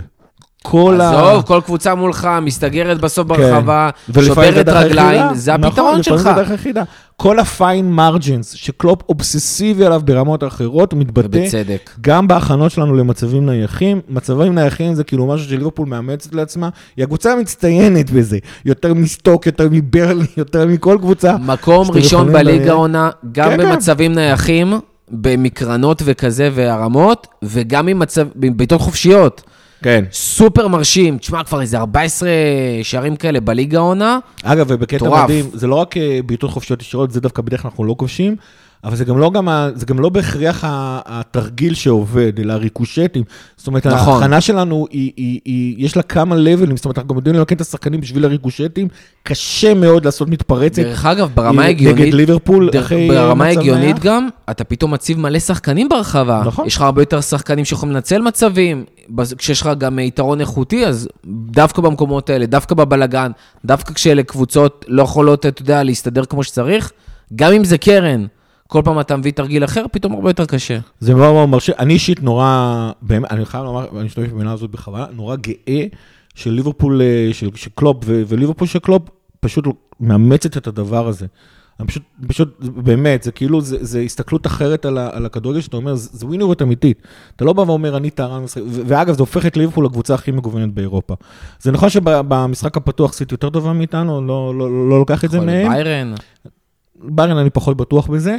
[0.63, 1.09] כל ה...
[1.09, 3.37] עזוב, כל קבוצה מולך, מסתגרת בסוף כן.
[3.37, 5.33] ברחבה, ולפעמים שוברת זה רגליים, היחידה.
[5.35, 6.21] זה נכון, הפתרון לפעמים שלך.
[6.21, 6.83] זה הדרך היחידה.
[7.17, 11.89] כל הפיין מרג'ינס, שקלופ אובססיבי עליו ברמות אחרות, מתבטא ובצדק.
[12.01, 14.01] גם בהכנות שלנו למצבים נייחים.
[14.09, 16.69] מצבים נייחים זה כאילו משהו שליברפול מאמצת לעצמה.
[16.97, 18.37] היא הקבוצה המצטיינת בזה.
[18.65, 21.37] יותר מסטוק, יותר מברלי, יותר מכל קבוצה.
[21.37, 22.71] מקום ראשון בליגה.
[22.71, 23.71] עונה, גם כן, כן.
[23.71, 24.73] במצבים נייחים,
[25.11, 29.41] במקרנות וכזה והרמות, וגם עם מצב- בעיטות חופשיות.
[29.83, 30.03] כן.
[30.11, 31.17] סופר מרשים.
[31.17, 32.29] תשמע, כבר איזה 14
[32.83, 34.19] שערים כאלה בליגה עונה.
[34.43, 35.23] אגב, ובקטע.
[35.23, 38.35] מדהים, זה לא רק אה, בעיטות חופשיות ישירות, זה דווקא בדרך כלל אנחנו לא כובשים,
[38.83, 43.23] אבל זה גם לא, גם ה, זה גם לא בהכרח ה- התרגיל שעובד, אלא הריקושטים.
[43.57, 44.13] זאת אומרת, נכון.
[44.13, 47.55] ההכנה שלנו, היא, היא, היא, יש לה כמה לבלים, זאת אומרת, אנחנו גם יודעים למקד
[47.55, 48.87] את השחקנים בשביל הריקושטים,
[49.23, 50.79] קשה מאוד לעשות מתפרצת.
[50.79, 54.03] דרך אגב, ברמה אה, ההגיונית, נגד ליברפול, דרך- אחרי ברמה מצב ההגיונית נייח.
[54.03, 56.43] גם, אתה פתאום מציב מלא שחקנים ברחבה.
[56.45, 56.65] נכון.
[56.67, 58.85] יש לך הרבה יותר שחקנים שיכולים לנצל מצבים.
[59.37, 61.07] כשיש לך גם יתרון איכותי, אז
[61.51, 63.31] דווקא במקומות האלה, דווקא בבלגן,
[63.65, 66.91] דווקא כשאלה קבוצות לא יכולות, אתה יודע, להסתדר כמו שצריך,
[67.35, 68.25] גם אם זה קרן,
[68.67, 70.79] כל פעם אתה מביא תרגיל אחר, פתאום הרבה יותר קשה.
[70.99, 71.75] זה מאוד מאוד מרשים.
[71.79, 75.85] אני אישית נורא, באמת, אני חייב לומר, ואני משתמש במילה הזאת בכוונה, נורא גאה
[76.35, 79.65] של ליברפול, אה, של, של קלופ, ו- וליברפול של קלופ פשוט
[79.99, 81.25] מאמצת את הדבר הזה.
[81.79, 85.77] אני פשוט, פשוט, באמת, זה כאילו, זה, זה הסתכלות אחרת על, ה, על הכדורגל, שאתה
[85.77, 87.01] אומר, זה, זה ווינריות אמיתית.
[87.35, 90.31] אתה לא בא ואומר, אני טהרן משחק, ו- ואגב, זה הופך את ליברפול לקבוצה הכי
[90.31, 91.15] מגוונת באירופה.
[91.59, 95.37] זה נכון שבמשחק הפתוח סיטי יותר טובה מאיתנו, לא, לא, לא, לא לוקח את זה
[95.37, 95.69] יכול מהם.
[95.69, 96.13] ביירן,
[97.03, 98.37] ביירן אני פחות בטוח בזה,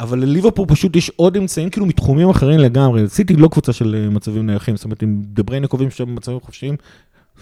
[0.00, 3.08] אבל לליברפול פשוט יש עוד אמצעים כאילו מתחומים אחרים לגמרי.
[3.08, 6.76] סיטי לא קבוצה של אה, מצבים נייחים, זאת אומרת, אם דבריינה קובעים שם מצבים חופשיים,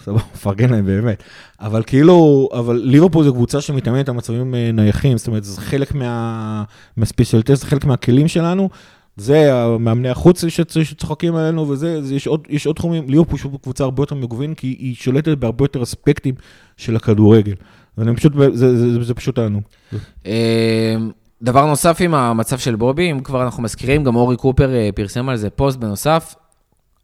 [0.03, 1.23] סבבה, מפרגן להם באמת.
[1.59, 5.95] אבל כאילו, אבל ליברפול זו קבוצה שמתאמנת על מצבים אה, נייחים, זאת אומרת, זה חלק
[5.95, 6.63] מה...
[6.97, 8.69] מה specialties, זה חלק מהכלים שלנו.
[9.17, 13.59] זה המאמני החוץ שצ- שצוחקים עלינו, וזה, זה, יש, עוד, יש עוד תחומים, ליברפול היא
[13.61, 16.35] קבוצה הרבה יותר מגווין, כי היא שולטת בהרבה יותר אספקטים
[16.77, 17.53] של הכדורגל.
[17.99, 19.63] ואני פשוט, זה, זה, זה, פשוט תענוג.
[20.25, 20.95] אה,
[21.41, 25.29] דבר נוסף עם המצב של בובי, אם כבר אנחנו מזכירים, גם אורי קופר אה, פרסם
[25.29, 26.35] על זה פוסט בנוסף,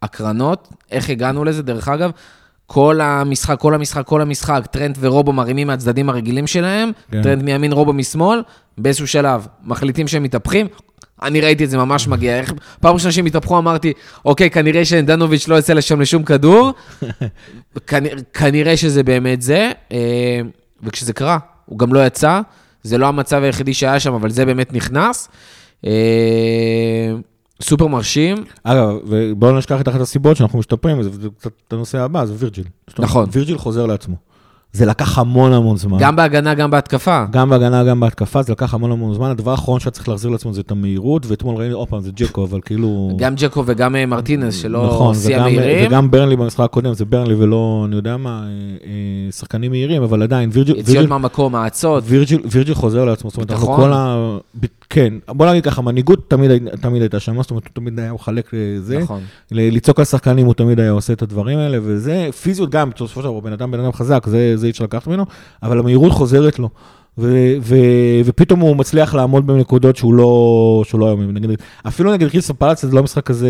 [0.01, 2.11] הקרנות, איך הגענו לזה, דרך אגב,
[2.67, 7.23] כל המשחק, כל המשחק, כל המשחק, טרנט ורובו מרימים מהצדדים הרגילים שלהם, כן.
[7.23, 8.41] טרנט מימין, רובו משמאל,
[8.77, 10.67] באיזשהו שלב מחליטים שהם מתהפכים.
[11.21, 12.39] אני ראיתי את זה ממש מגיע.
[12.39, 13.93] איך, פעם ראשונה שהם התהפכו אמרתי,
[14.25, 16.73] אוקיי, כנראה שדנוביץ' לא יוצא לשם לשום כדור.
[18.33, 20.41] כנראה, שזה באמת זה, אה,
[20.83, 22.41] וכשזה קרה, הוא גם לא יצא.
[22.83, 25.29] זה לא המצב היחידי שהיה שם, אבל זה באמת נכנס.
[25.85, 25.91] אה,
[27.61, 28.43] סופר מרשים.
[28.63, 32.33] אגב, ובואו לא נשכח את אחת הסיבות שאנחנו משתפרים, וזה זה קצת הנושא הבא, זה
[32.37, 32.65] וירג'יל.
[32.99, 33.29] נכון.
[33.31, 34.15] וירג'יל חוזר לעצמו.
[34.75, 35.97] זה לקח המון המון זמן.
[35.99, 37.23] גם בהגנה, גם בהתקפה.
[37.31, 39.29] גם בהגנה, גם בהתקפה, זה לקח המון המון זמן.
[39.29, 42.43] הדבר האחרון שהיה צריך להחזיר לעצמו זה את המהירות, ואתמול ראינו, עוד פעם, זה ג'קו,
[42.43, 43.11] אבל כאילו...
[43.15, 45.87] גם ג'קו וגם אה, מרטינס, שלא נכון, שיא וגם, המהירים.
[45.87, 48.47] וגם ברנלי במשחק הקודם, זה ברנלי ולא, אני יודע מה, אה,
[48.85, 52.03] אה, שחקנים מהירים, אבל עדיין, וירג'יל, יציאות מהמקום, האצות.
[52.07, 53.85] וירג'יל, חוזר לעצמו, זאת אומרת, אנחנו ביטחון.
[53.85, 54.37] כל ה...
[54.95, 58.53] כן, בוא נגיד ככה, מנהיגות תמיד, תמיד הייתה שם, זאת אומרת, הוא תמיד היה מחלק
[58.53, 58.97] אה, זה.
[58.97, 59.21] נכון.
[59.51, 63.27] לצעוק על שחקנים הוא תמיד היה עושה את הדברים האלה, וזה, פיזיות גם, בסופו של
[63.27, 65.25] דבר, בן אדם בן אדם חזק, זה, זה אי אפשר לקחת ממנו,
[65.63, 66.69] אבל המהירות חוזרת לו.
[67.17, 71.49] ו- ו- ופתאום הוא מצליח לעמוד בנקודות שהוא לא, שהוא לא היום, נגיד,
[71.87, 73.49] אפילו נגד קריסטל פלאץ זה לא משחק כזה,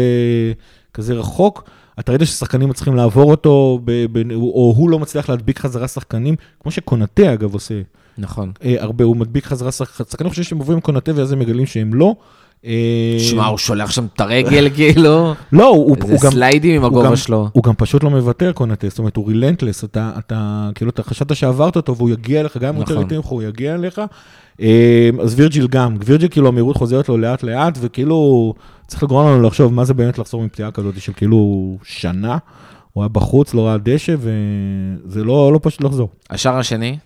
[0.94, 1.64] כזה רחוק,
[2.00, 6.36] אתה ראית ששחקנים מצליחים לעבור אותו, ב- ב- או הוא לא מצליח להדביק חזרה שחקנים,
[6.60, 7.82] כמו שקונטה אגב עושה
[8.18, 8.52] נכון.
[8.64, 11.94] אה, הרבה, הוא מדביק חזרה שחקנים, שחקנים חושבים שהם עוברים קונטה ואז הם מגלים שהם
[11.94, 12.16] לא.
[12.66, 15.34] אה, שמע, הוא שולח שם את הרגל, כאילו.
[15.52, 16.32] לא, הוא, איזה גם...
[16.32, 17.50] סליידים עם הגובה שלו.
[17.54, 21.76] הוא גם פשוט לא מוותר קונטה, זאת אומרת, הוא רילנטלס, אתה, כאילו, אתה חשבת שעברת
[21.76, 23.18] אותו והוא יגיע אליך, גם אם הוא יותר נכון.
[23.18, 24.02] ממך, הוא יגיע אליך.
[24.62, 28.54] אה, אז וירג'יל גם, וירג'יל כאילו המהירות חוזרת לו לאט לאט, וכאילו,
[28.88, 32.38] צריך לגרום לנו לחשוב מה זה באמת לחזור מפציעה כזאת של כאילו שנה,
[32.94, 36.10] הוא היה בחוץ, לא ראה דשא, וזה לא, לא פשוט לחזור.
[36.30, 36.98] השער השני,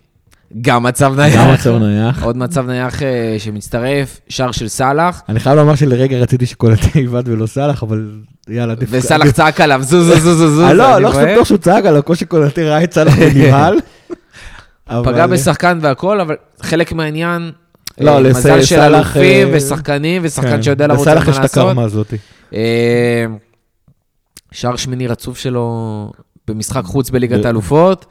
[0.62, 1.46] גם מצב נייח.
[1.46, 2.24] גם מצב נייח.
[2.24, 7.26] עוד מצב נייח אה, שמצטרף, שער של סאלח, אני חייב לומר שלרגע רציתי שקולטה יבעט
[7.28, 8.12] ולא סאלח, אבל
[8.50, 8.90] יאללה, עדיף.
[8.92, 10.60] וסאלח צעק עליו, זוז, זוז, זוז, זוז.
[10.60, 11.10] אה, לא, לא.
[11.10, 13.80] חושב שהוא צעק עליו, כמו שקולטה ראה את סאלח ונבהל.
[14.88, 17.52] פגע בשחקן והכל, אבל חלק מהעניין,
[18.00, 21.58] לא, אה, מזל של אלופים ושחקנים, ושחקן כן, שיודע לרוץ לסאלח מה יש את לעשות.
[21.58, 22.14] הקרמה הזאת.
[24.52, 26.12] שער שמיני רצוף שלו
[26.48, 28.06] במשחק חוץ בליגת האלופות.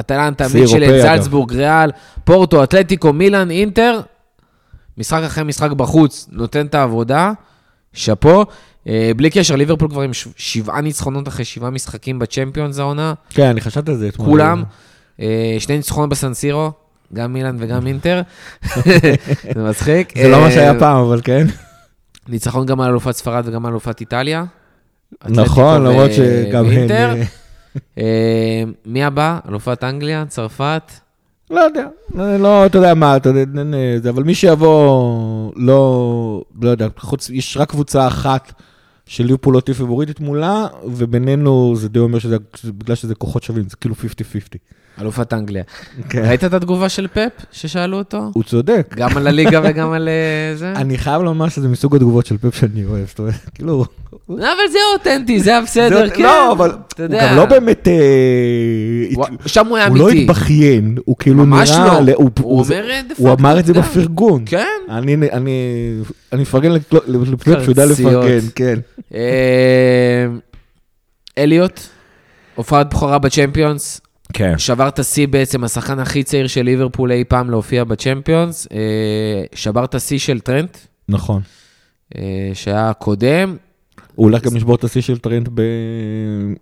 [0.00, 1.00] אטלנטה, מיצ'לן.
[1.02, 1.90] זלצבורג, ריאל,
[2.24, 4.00] פורטו, אתלטיקו, מילאן, אינטר.
[4.98, 7.32] משחק אחרי משחק בחוץ, נותן את העבודה,
[7.92, 8.44] שאפו.
[8.88, 13.14] אה, בלי קשר, ליברפול כבר עם שבעה ניצחונות אחרי שבעה משחקים בצ'מפיונס העונה.
[13.30, 14.28] כן, אני חשבתי על זה אתמול.
[14.28, 14.62] כולם.
[15.20, 16.70] אה, שני ניצחונות בסנסירו,
[17.14, 18.22] גם מילאן וגם אינטר.
[19.54, 20.12] זה מצחיק.
[20.18, 21.46] זה לא מה אה, שהיה פעם, אבל כן.
[22.28, 24.44] ניצחון גם על אלופת ספרד וגם על אלופת איטליה.
[25.28, 26.88] נכון, למרות שגם הן...
[27.98, 29.38] אה, מי הבא?
[29.48, 30.24] אלופת אנגליה?
[30.28, 30.92] צרפת?
[31.50, 37.30] לא יודע, לא, אתה יודע מה, אתה יודע, אבל מי שיבוא, לא, לא יודע, חוץ,
[37.30, 38.52] יש רק קבוצה אחת
[39.06, 43.68] של ליברפול לא תהיה פייבוריטית מולה, ובינינו זה די אומר שזה, בגלל שזה כוחות שווים,
[43.68, 43.98] זה כאילו 50-50.
[45.00, 45.62] אלופת אנגליה.
[46.08, 46.24] כן.
[46.24, 48.30] ראית את התגובה של פפ ששאלו אותו?
[48.34, 48.94] הוא צודק.
[48.96, 50.72] גם על הליגה וגם על אה, זה?
[50.72, 53.84] אני חייב לומר שזה מסוג התגובות של פפ שאני אוהב, זאת אומרת, כאילו...
[54.38, 56.22] לא, אבל זה אותנטי, זה היה בסדר, זה- כן.
[56.22, 57.08] לא, אבל הוא.
[57.20, 57.88] גם לא באמת...
[57.88, 57.94] אה,
[59.46, 60.20] שם הוא היה הוא לא אמיתי.
[60.22, 62.00] התבכיין, הוא כאילו ממש נראה...
[62.00, 62.12] לא.
[62.14, 64.42] הוא- הוא זה- אומר, "דה הוא פאק, אמר את זה יודע." בפרגון.
[64.46, 64.66] כן.
[64.90, 65.16] אני,
[66.32, 66.72] מפרגן
[67.08, 67.84] לפלופ שהוא יודע.
[67.86, 68.78] לפרגן, כן.
[69.14, 70.26] אה,
[71.38, 71.80] אליוט,
[72.54, 74.00] הופעת בכורה בצ'מפיונס,
[74.32, 74.58] כן.
[74.58, 78.78] שבר את השיא בעצם, השחקן הכי צעיר של ליברפול אי פעם להופיע בצ'מפיונס, אה,
[79.54, 80.76] שבר את השיא של טרנט,
[81.08, 81.42] נכון.
[82.18, 82.22] אה,
[82.54, 83.56] שהיה קודם,
[84.14, 85.62] הוא הולך גם לשבור את השיא של טרנט ב...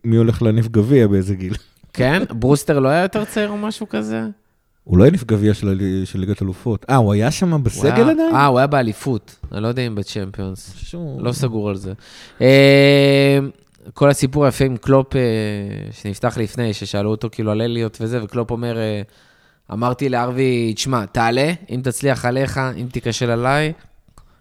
[0.05, 1.55] מי הולך להניף גביע באיזה גיל.
[1.93, 2.23] כן?
[2.31, 4.23] ברוסטר לא היה יותר צעיר או משהו כזה?
[4.85, 6.87] הוא לא הניף גביע של, של ליגת אלופות.
[6.91, 8.35] אה, הוא היה שם בסגל עדיין?
[8.35, 10.75] אה, הוא היה באליפות, אני לא יודע אם ב Champions.
[10.77, 11.93] שהוא- לא סגור על זה.
[12.41, 13.39] אה,
[13.95, 15.21] כל הסיפור היפה עם קלופ, אה,
[15.93, 19.03] שנפתח לפני, ששאלו אותו כאילו על אליוט וזה, וקלופ אומר, אה,
[19.73, 23.73] אמרתי לארווי, תשמע, תעלה, אם תצליח עליך, אם תיכשל עליי,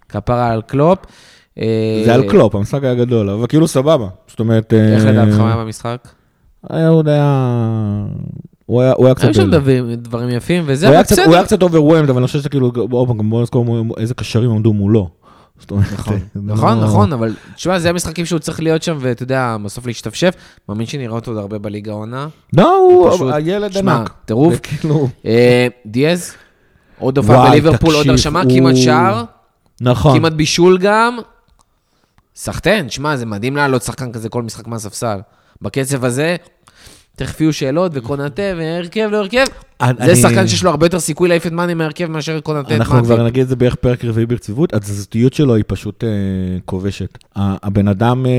[0.10, 1.00] כפרה על קלופ.
[1.62, 4.08] אה, זה על קלופ, המשחק היה גדול, אבל כאילו סבבה.
[4.28, 4.74] זאת אומרת...
[4.74, 6.08] איך אה, לדעתך הוא היה במשחק?
[6.70, 7.56] היה, הוא היה...
[8.66, 9.24] הוא היה, הוא היה קצת...
[9.26, 11.58] היו שם דברים- דברים יפים, וזה היה קצת- הוא היה בסדר.
[11.58, 13.66] קצת overwhelmed, אבל אני חושב שזה כאילו, עוד פעם, בוא נזכור
[13.98, 15.10] איזה קשרים עמדו מולו.
[15.72, 19.86] נכון, נכון, לא- נכון, אבל תשמע, זה המשחקים שהוא צריך להיות שם, ואתה יודע, בסוף
[19.88, 20.34] להשתפשף.
[20.70, 22.28] מאמין שנראה אותו עוד הרבה בליגה העונה.
[22.58, 24.14] לא, הוא הילד שמע, ענק.
[24.26, 24.54] טירוף.
[24.54, 25.08] זה כאילו...
[25.26, 26.32] אה, דיאז,
[27.00, 29.24] עוד הופעה בליברפול, עוד הרשמה, כמעט שער,
[29.82, 30.18] נכון.
[30.20, 31.18] כמעט בישול גם.
[32.38, 35.18] סחטיין, שמע, זה מדהים לעלות שחקן כזה כל משחק מהספסל.
[35.62, 36.36] בקצב הזה,
[37.16, 39.46] תכף יהיו שאלות וקונאטה והרכב לא הרכב.
[40.06, 43.24] זה שחקן שיש לו הרבה יותר סיכוי להעיף את מאני מהרכב מאשר קונאטה אנחנו כבר.
[43.24, 46.10] נגיד את זה בערך פרק רביעי ברציפות, התזזיתיות שלו היא פשוט אה,
[46.66, 47.18] כובשת.
[47.36, 48.32] הבן אדם אה,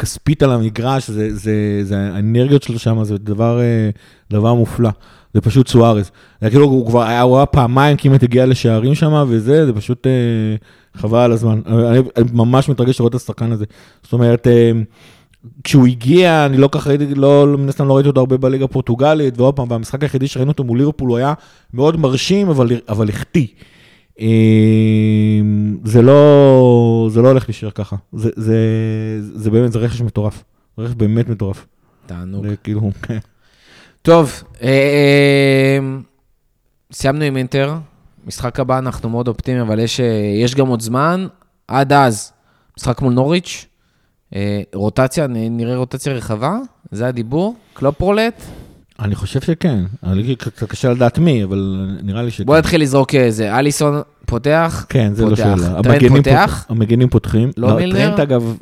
[0.00, 3.90] כספית על המגרש, זה, זה, זה, האנרגיות שלו שם זה דבר, אה,
[4.30, 4.90] דבר מופלא.
[5.34, 6.10] זה פשוט סוארז.
[6.40, 10.06] זה כאילו הוא כבר היה, הוא היה פעמיים כמעט הגיע לשערים שם, וזה, זה פשוט
[10.06, 10.12] אה,
[11.00, 11.60] חבל על הזמן.
[11.66, 13.64] אני, אני ממש מתרגש לראות את השחקן הזה.
[14.02, 14.72] זאת אומרת, אה,
[15.64, 19.38] כשהוא הגיע, אני לא כך ראיתי, לא, מן הסתם לא ראיתי אותו הרבה בליגה הפורטוגלית,
[19.38, 21.34] ועוד פעם, במשחק היחידי שראינו אותו מול ליברפול, הוא היה
[21.74, 23.46] מאוד מרשים, אבל, אבל החטיא.
[24.20, 25.40] אה,
[25.84, 27.96] זה לא, זה לא הולך להישאר ככה.
[28.12, 28.56] זה, זה,
[29.20, 30.44] זה באמת, זה רכש מטורף.
[30.78, 31.66] רכש באמת מטורף.
[32.06, 32.48] תענוג.
[32.48, 33.18] זה כאילו, כן.
[34.02, 35.78] טוב, אה, אה,
[36.92, 37.74] סיימנו עם אינטר.
[38.26, 40.06] משחק הבא אנחנו מאוד אופטימיים, אבל יש, אה,
[40.42, 41.26] יש גם עוד זמן.
[41.68, 42.32] עד אז,
[42.78, 43.66] משחק מול נוריץ',
[44.34, 46.58] אה, רוטציה, נראה רוטציה רחבה,
[46.90, 47.54] זה הדיבור.
[47.74, 48.42] קלופ roulette.
[49.00, 49.84] אני חושב שכן.
[50.68, 52.44] קשה לדעת מי, אבל נראה לי שכן.
[52.44, 54.86] בוא נתחיל לזרוק איזה, אליסון פותח.
[54.88, 55.42] כן, זה לא פותח.
[55.42, 55.82] שאלה.
[55.82, 56.64] טרנט פותח?
[56.68, 57.50] פות- המגנים פותחים.
[57.56, 58.06] לא מילנר?
[58.06, 58.56] טרנט אגב,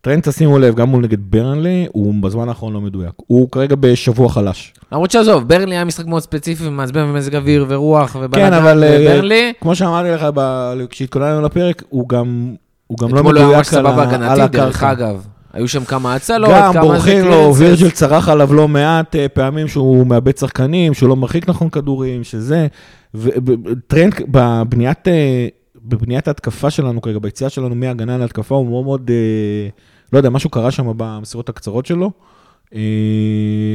[0.00, 3.12] טרנט תשימו לב, גם מול נגד ברנלי, הוא בזמן האחרון לא מדויק.
[3.26, 4.74] הוא כרגע בשבוע חלש.
[4.92, 8.46] למרות שעזוב, ברנלי היה משחק מאוד ספציפי ומעצבן ומזג אוויר ורוח ובלאגן.
[8.50, 12.54] כן, אבל, אה, ברנלי, כמו שאמרתי לך ב- כשהתכוננו לפרק, הוא גם
[12.86, 14.92] הוא גם לא אתמול הוא היה ממש מדויק על סבבה ה- על הגנתית, דרך הקרקע.
[14.92, 15.26] אגב.
[15.52, 17.60] היו שם כמה הצלות, גם כמה בורחים זה לו, קלנסס.
[17.60, 22.24] וירג'ל צרח עליו לא מעט אה, פעמים שהוא מאבד שחקנים, שהוא לא מרחיק נכון כדורים,
[22.24, 22.66] שזה.
[23.14, 25.48] וטרנד בבניית, אה,
[25.84, 29.68] בבניית ההתקפה שלנו כרגע, ביציאה שלנו מהגנה להתקפה, הוא מאוד מאוד, אה,
[30.12, 32.10] לא יודע, משהו קרה שם במסירות הקצרות שלו.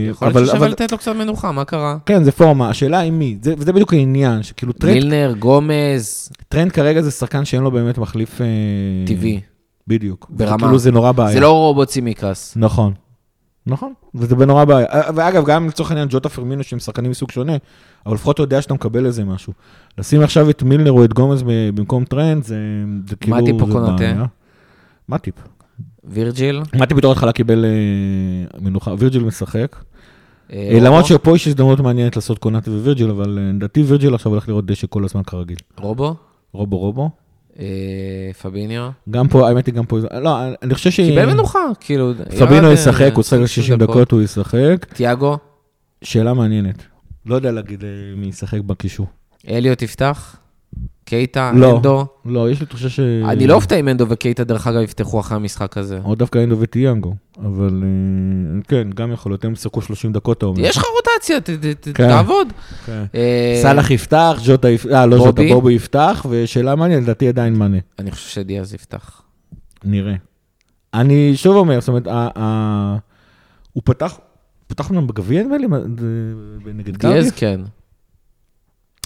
[0.10, 1.98] יכול להיות ששווה לתת לו קצת מנוחה, מה קרה?
[2.06, 6.72] כן, זה פורמה, השאלה היא מי, זה, וזה בדיוק העניין, שכאילו טרנט, מילנר, גומז, טרנט
[6.72, 8.42] כרגע זה שחקן שאין לו באמת מחליף...
[9.08, 9.42] טבעי.
[9.88, 10.28] בדיוק.
[10.30, 10.58] ברמה.
[10.58, 11.34] כאילו זה נורא בעיה.
[11.34, 12.54] זה לא רובו צימיקאס.
[12.56, 12.94] נכון.
[13.68, 14.88] נכון, וזה בנורא בעיה.
[15.16, 17.54] ואגב, גם לצורך העניין ג'וטה פירמינו שהם שחקנים מסוג שונה,
[18.06, 19.54] אבל לפחות אתה יודע שאתה מקבל איזה משהו.
[19.98, 22.58] לשים עכשיו את מילנר או את גומז במקום טרנט, זה,
[23.08, 23.38] זה כאילו...
[23.38, 23.96] מטיפ או זה קונאטה?
[23.96, 24.26] בעיה.
[25.08, 25.36] מה טיפ?
[26.04, 26.62] וירג'יל.
[26.76, 29.76] מה טיפ בתור התחלה קיבל אה, מנוחה, וירג'יל משחק.
[30.54, 31.06] אה, אה, למרות?
[31.06, 35.06] שפה יש הזדמנות מעניינת לעשות קונאטה ווירג'יל, אבל לדעתי וירג'יל עכשיו הולך לראות דשא כל
[35.06, 35.58] הזמן כרגיל.
[35.80, 36.16] רובו?
[36.54, 37.10] רובו רובו.
[37.60, 38.90] אה, פביניו?
[39.10, 40.96] גם פה, האמת היא גם פה, לא, אני חושב ש...
[40.96, 42.14] קיבל מנוחה, כאילו...
[42.40, 44.86] פבינו ירד, ישחק, אה, הוא ישחק 60 דקות, הוא ישחק.
[44.94, 45.38] תיאגו?
[46.02, 46.84] שאלה מעניינת.
[47.26, 49.08] לא יודע להגיד אה, מי ישחק בקישור.
[49.50, 50.36] אליוט יפתח?
[51.08, 51.52] קייטה?
[51.56, 51.76] לא.
[51.78, 52.06] אנדו?
[52.26, 53.00] לא, יש לי תחושה ש...
[53.00, 56.00] אני לא אופתע אם אנדו וקייטה, דרך אגב, יפתחו אחרי המשחק הזה.
[56.04, 57.16] או דווקא אנדו וטיאנגו,
[57.46, 60.60] אבל אה, כן, גם יכול להיות, הם ישחקו 30 דקות, אתה אומר.
[60.60, 62.08] יש לך רוטציה, ת- ת- ת- כן.
[62.08, 62.48] תעבוד.
[62.86, 63.04] כן.
[63.16, 65.44] אה, סאלח יפתח, ג'וטה יפתח, אה, לא בובי?
[65.44, 67.78] ג'וטה, בובי יפתח, ושאלה מעניינת, לדעתי עדיין מענה.
[68.00, 69.22] אני חושב שדיאז יפתח.
[69.84, 70.14] נראה.
[70.94, 72.98] אני שוב אומר, זאת אומרת, ה- ה-
[73.74, 74.18] הוא פתח,
[74.68, 75.68] פתח לנו בגביע נדמה לי,
[76.74, 77.40] נגד דיאז, קרדיף.
[77.40, 77.62] כן.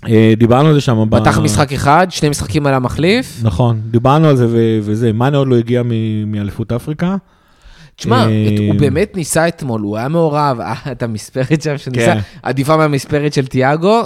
[0.09, 1.05] אה, דיברנו על זה שם.
[1.09, 3.39] ב- פתח משחק אחד, שני משחקים על המחליף.
[3.43, 7.15] נכון, דיברנו על זה ו- וזה, מאנה עוד לא הגיע מ- מאליפות אפריקה.
[7.95, 12.19] תשמע, אה, הוא באמת ניסה אתמול, הוא היה מעורב, אה, את המספרת שם שניסה, כן.
[12.43, 14.01] עדיפה מהמספרת של תיאגו.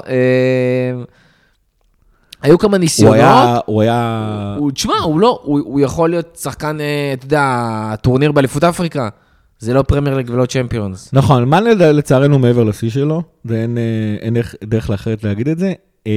[2.41, 3.15] היו כמה הוא ניסיונות.
[3.15, 6.77] היה, הוא היה, הוא, תשמע, הוא לא, הוא, יכול להיות שחקן,
[7.13, 7.61] אתה יודע,
[8.01, 9.09] טורניר באליפות אפריקה.
[9.59, 11.09] זה לא פרמייר ליג ולא צ'מפיונס.
[11.13, 13.83] נכון, מאנה לצערנו מעבר לשיא שלו, ואין אה,
[14.21, 15.73] אין דרך אחרת להגיד את זה.
[16.07, 16.11] אה,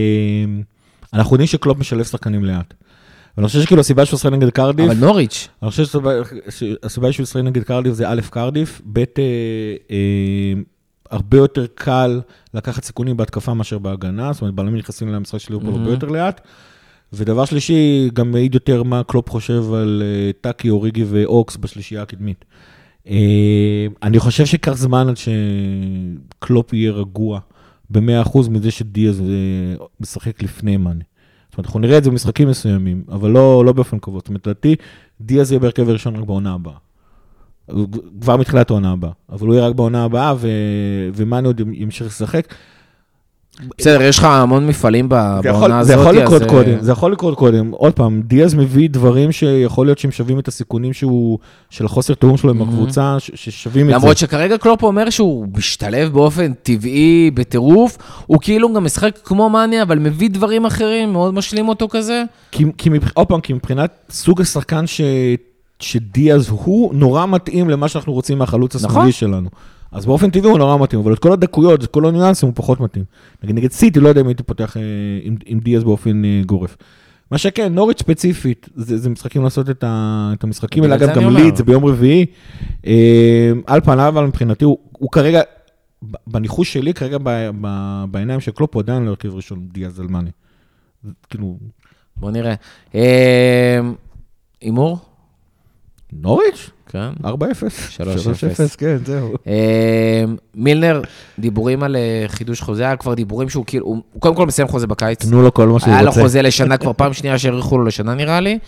[1.14, 2.74] אנחנו יודעים שקלופ משלב שחקנים לאט.
[3.36, 7.44] ואני חושב שכאילו הסיבה שהוא ישראל נגד קרדיף, אבל נוריץ', אני חושב שהסיבה- שהוא ישראל
[7.44, 9.94] נגד קרדיף זה א', קרדיף, ב', אה,
[11.10, 12.20] הרבה יותר קל
[12.54, 15.80] לקחת סיכונים בהתקפה מאשר בהגנה, זאת אומרת, בלמים נכנסים למשחק של ליברפול.
[15.80, 16.40] הרבה יותר לאט.
[17.12, 20.02] ודבר שלישי, גם מעיד יותר מה קלופ חושב על
[20.40, 22.44] טאקי, אוריגי ואוקס בשלישייה הקדמית.
[23.08, 27.40] אה, אני חושב שייקח זמן עד שקלופ יהיה רגוע
[27.90, 31.04] ב-100% מזה שדיאז אה, משחק לפני מאנה.
[31.48, 34.18] זאת אומרת, אנחנו נראה את זה במשחקים מסוימים, אבל לא, לא באופן קבוע.
[34.18, 34.76] זאת אומרת, לדעתי,
[35.20, 36.74] דיאז יהיה בהרכב הראשון רק בעונה הבאה.
[38.20, 40.48] כבר מתחילת העונה הבאה, אבל הוא יהיה רק בעונה הבאה, ו...
[41.14, 42.54] ומאנה עוד ימשיך לשחק.
[43.78, 45.08] בסדר, יש לך המון מפעלים
[45.42, 46.06] זה בעונה זה הזאת.
[46.06, 47.70] יכול לקרות אה, קודם, זה יכול לקרות קודם.
[47.70, 51.38] עוד פעם, דיאז מביא דברים שיכול להיות שהם שווים את הסיכונים שהוא,
[51.70, 52.62] של החוסר תיאום שלו עם.
[52.62, 53.96] הקבוצה, ששווים את זה.
[53.96, 59.82] למרות שכרגע קלופ אומר שהוא משתלב באופן טבעי, בטירוף, הוא כאילו גם משחק כמו מאניה,
[59.82, 62.24] אבל מביא דברים אחרים, מאוד משלים אותו כזה.
[63.14, 64.84] עוד פעם, כי מבחינת סוג השחקן.
[65.80, 69.46] שדיאז הוא, נורא מתאים למה שאנחנו רוצים מהחלוץ השמאלי נכון.
[69.92, 72.80] אז באופן טבעי הוא נורא מתאים, אבל את כל הדקויות, את כל הניואנסים הוא פחות
[72.80, 73.04] מתאים.
[73.42, 74.82] נגיד נגד סיטי, לא יודע אם הייתי פותח אה,
[75.22, 76.76] עם, עם דיאז באופן אה, גורף.
[77.30, 81.22] מה שכן, נוריץ' ספציפית, זה, זה משחקים לעשות את, ה, את המשחקים האלה, בגלל אגב,
[81.22, 81.36] גם.
[81.36, 82.26] ליד, זה ביום רביעי.
[82.86, 85.40] אה, על פניו, אבל מבחינתי, הוא, הוא כרגע,
[86.26, 90.30] בניחוש שלי, כרגע ב, ב, בעיניים של קלופ, הוא עדיין לא הרכב ראשון, דיאז אלמני.
[91.04, 91.58] זה כאילו,
[92.16, 92.54] בוא נראה.
[92.94, 93.80] אה,
[94.60, 94.98] הימור?
[96.12, 96.70] נוריץ'?
[96.88, 97.10] כן.
[97.24, 97.26] 4-0.
[97.26, 97.30] 3-0.
[97.30, 99.34] 3-0, כן, זהו.
[99.46, 100.24] אה,
[100.54, 101.02] מילנר,
[101.38, 104.68] דיבורים על אה, חידוש חוזה, היה כבר דיבורים שהוא כאילו, הוא הוא קודם כל מסיים
[104.68, 105.24] חוזה בקיץ.
[105.24, 106.22] תנו לו כל מה שהוא היה לו רוצה.
[106.22, 108.58] חוזה לשנה, כבר פעם שנייה שהאריכו לו לשנה נראה לי.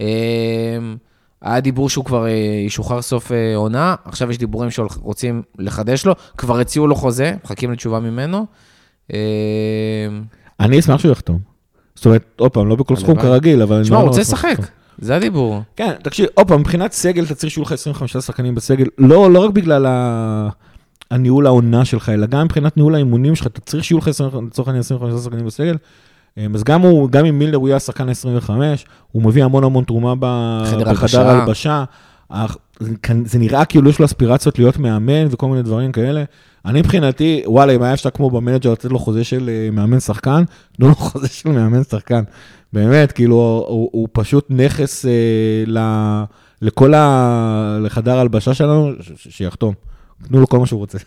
[0.00, 0.06] אה,
[1.42, 2.30] היה דיבור שהוא כבר אה,
[2.66, 7.72] ישוחרר סוף אה, עונה, עכשיו יש דיבורים שרוצים לחדש לו, כבר הציעו לו חוזה, מחכים
[7.72, 8.46] לתשובה ממנו.
[9.12, 9.18] אה,
[10.60, 11.38] אני אשמח שהוא יחתום.
[11.94, 13.20] זאת אומרת, עוד פעם, לא בכל סכום.
[13.20, 13.76] כרגיל, אבל...
[13.76, 14.56] אני תשמע, הוא מאוד רוצה לשחק.
[15.02, 15.62] זה הדיבור.
[15.76, 19.44] כן, תקשיב, עוד פעם, מבחינת סגל, אתה צריך שיהיו לך 25 שחקנים בסגל, לא לא
[19.44, 20.48] רק בגלל ה-
[21.10, 24.68] הניהול העונה שלך, אלא גם מבחינת ניהול האימונים שלך, אתה צריך שיהיו לך 20 לצורך
[24.68, 25.76] העניין 25 שחקנים בסגל.
[26.38, 28.50] אמ, אז גם הוא, גם אם מילנר הוא יהיה השחקן ה-25,
[29.12, 30.88] הוא מביא המון המון תרומה בחדר
[31.28, 31.84] הלבשה.
[32.86, 33.22] הלבשה.
[33.24, 36.24] זה נראה כאילו יש לו אספירציות להיות מאמן וכל מיני דברים כאלה.
[36.64, 40.44] אני מבחינתי, וואלה, אם היה אפשר כמו במנג'ר לתת לו חוזה של אה, מאמן שחקן,
[40.76, 42.22] תנו לו חוזה של מאמן שחקן.
[42.72, 45.10] באמת, כאילו, הוא, הוא פשוט נכס אה,
[45.66, 45.78] ל,
[46.62, 47.78] לכל ה...
[47.80, 49.74] לחדר ההלבשה שלנו, שיחתום.
[50.28, 50.98] תנו לו כל מה שהוא רוצה.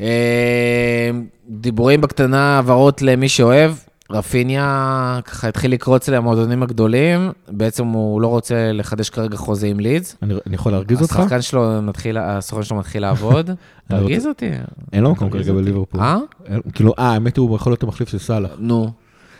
[0.00, 1.10] אה,
[1.48, 3.72] דיבורים בקטנה, העברות למי שאוהב.
[4.10, 10.16] רפיניה ככה התחיל לקרוץ למועדונים הגדולים, בעצם הוא לא רוצה לחדש כרגע חוזה עם לידס.
[10.22, 11.16] אני, אני יכול להרגיז אותך?
[11.16, 13.50] השחקן שלו מתחיל, הסוכן שלו מתחיל לעבוד.
[13.88, 14.50] תרגיז אותי.
[14.92, 15.52] אין לו מקום כרגע.
[15.52, 16.00] בליברפול.
[16.00, 16.18] אה?
[16.74, 18.50] כאילו, אה, האמת הוא יכול להיות המחליף של סאלח.
[18.58, 18.90] נו.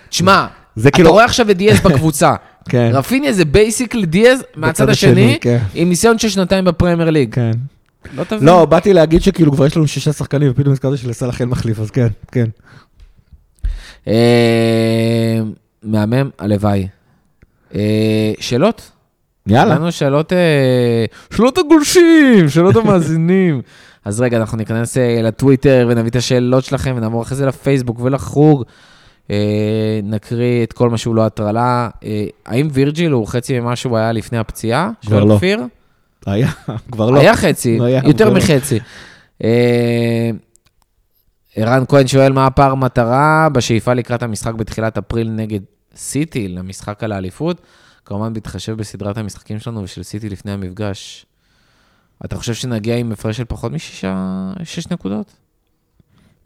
[0.08, 0.46] תשמע,
[0.80, 2.34] אתה כאילו- רואה עכשיו את דיאז בקבוצה.
[2.70, 2.90] כן.
[2.94, 5.58] רפיניה זה basically דיאז מהצד השני, כן.
[5.74, 7.34] עם ניסיון של שנתיים בפרמייר ליג.
[7.34, 7.50] כן.
[8.16, 8.44] לא תבין.
[8.44, 11.90] לא, באתי להגיד שכאילו כבר יש לנו שישה שחקנים, ופתאום נזכרתי שלסאלח אין מחליף, אז
[11.90, 12.46] כן, כן.
[14.08, 15.40] אה,
[15.82, 16.88] מהמם, הלוואי.
[17.74, 18.90] אה, שאלות?
[19.46, 19.74] יאללה.
[19.74, 21.04] לנו שאלות, אה,
[21.36, 23.62] שאלות הגולשים, שאלות המאזינים.
[24.04, 28.64] אז רגע, אנחנו ניכנס לטוויטר ונביא את השאלות שלכם ונעבור אחרי זה לפייסבוק ולחוג.
[30.02, 31.88] נקריא את כל מה שהוא לא הטרלה.
[32.46, 34.90] האם וירג'יל הוא חצי ממה שהוא היה לפני הפציעה?
[35.06, 35.36] כבר לא.
[35.36, 35.60] כפיר?
[36.26, 36.48] היה,
[36.92, 37.20] כבר לא.
[37.20, 38.34] היה חצי, היה, יותר לא.
[38.34, 38.78] מחצי.
[41.58, 45.60] אה, ערן כהן שואל מה הפער מטרה בשאיפה לקראת המשחק בתחילת אפריל נגד
[45.96, 47.60] סיטי, למשחק על האליפות.
[48.04, 51.26] כמובן בהתחשב בסדרת המשחקים שלנו ושל סיטי לפני המפגש.
[52.24, 55.32] אתה חושב שנגיע עם הפרש של פחות משישה, שש נקודות?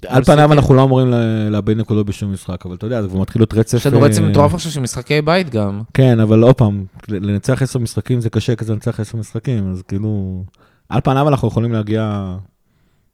[0.07, 1.13] על פניו אנחנו לא אמורים
[1.51, 3.77] לאבד נקודות בשום משחק, אבל אתה יודע, זה כבר מתחיל להיות רצף...
[3.79, 5.83] יש לנו אה, רצף מטורף עכשיו של משחקי בית גם.
[5.95, 10.45] כן, אבל עוד פעם, לנצח עשר משחקים זה קשה כזה לנצח עשר משחקים, אז כאילו...
[10.89, 12.35] על פניו אנחנו יכולים להגיע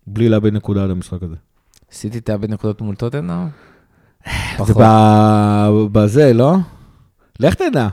[0.06, 1.36] בלי לאבד נקודה עד המשחק הזה.
[1.94, 3.46] סיטי תאבד נקודות מול טוטנאם?
[4.66, 4.74] זה
[5.92, 6.56] בזה, לא?
[7.40, 7.88] לך תדע.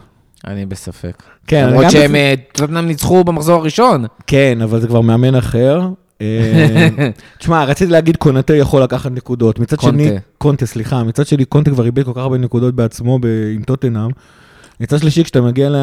[0.47, 1.23] אני בספק.
[1.47, 2.15] כן, למרות שהם.
[2.15, 4.05] אה, טוטנאם ניצחו במחזור הראשון.
[4.27, 5.81] כן, אבל זה כבר מאמן אחר.
[6.21, 6.87] אה,
[7.39, 9.59] תשמע, רציתי להגיד קונטה יכול לקחת נקודות.
[9.59, 9.77] מצד.
[9.81, 13.19] שני, קונטה, סליחה, מצד שני, קונטה כבר איבד כל כך הרבה נקודות בעצמו
[13.55, 14.09] עם טוטנאם.
[14.79, 15.75] מצד שלישי, כשאתה מגיע ל-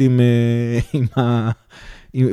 [0.00, 1.50] עם, אה, עם ה...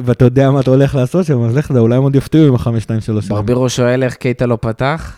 [0.04, 2.56] ואתה יודע מה אתה הולך לעשות שם, אז לך תדע, אולי הם עוד יפתיעו עם
[2.56, 3.28] החמש, שתיים, שלוש.
[3.28, 5.18] ברבירו שואל איך קייטה לא פתח?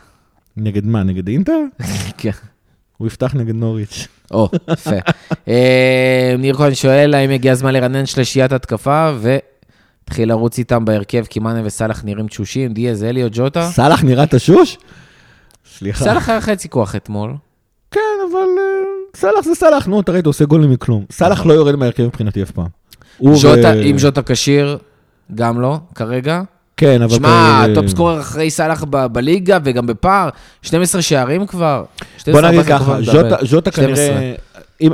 [0.58, 1.04] נגד מה?
[1.04, 1.60] נגד אינטר?
[2.18, 2.32] כן.
[2.98, 4.08] הוא יפתח נגד נוריץ'.
[4.32, 4.96] או, יפה.
[5.48, 11.40] אה, ניר כהן שואל, האם הגיע הזמן לרנן שלישיית התקפה, והתחיל לרוץ איתם בהרכב, כי
[11.40, 13.70] מאנה וסאלח נראים תשושים, דיאז, אליו, ג'וטה.
[13.70, 14.78] סאלח נראה תשוש?
[15.78, 16.04] סליחה.
[16.04, 17.34] סאלח היה חצי כוח אתמול.
[17.92, 18.00] כן,
[18.32, 18.86] אבל אה,
[19.16, 21.06] סאלח זה סאלח, נו, תראה, אתה עושה גולים מכלום.
[21.12, 22.68] סאלח לא יורד מהרכב מבחינתי אף פעם.
[23.22, 24.78] ז'וטה, ו- אם ז'וטה כשיר,
[25.36, 26.42] גם לא, כרגע.
[26.78, 27.16] כן, אבל...
[27.16, 30.30] שמע, אה, top scorer אחרי סאלח ב- בליגה, וגם בפער,
[30.62, 31.84] 12 שערים כבר.
[32.18, 33.46] 12, בוא נגיד 14 ככה, ז'וטה- מדבר.
[33.46, 34.08] ז'וטה 12.
[34.08, 34.34] כנראה...
[34.82, 34.92] אם-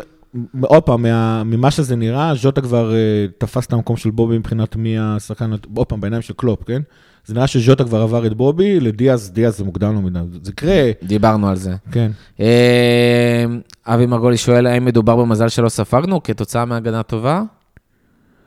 [0.61, 2.97] עוד פעם, מה- ממה שזה נראה, ז'וטה כבר אה,
[3.37, 6.81] תפס את המקום של בובי מבחינת מי השחקן, עוד פעם, בעיניים של קלופ, כן?
[7.25, 10.91] זה נראה שז'וטה כבר עבר את בובי, לדיאז, דיאז זה מוקדם לו מדי, זה יקרה,
[11.03, 11.75] דיברנו על זה.
[11.91, 12.11] כן.
[12.39, 13.45] אה,
[13.87, 17.41] אבי מרגולי שואל, האם מדובר במזל שלא ספגנו כתוצאה מהגנה טובה?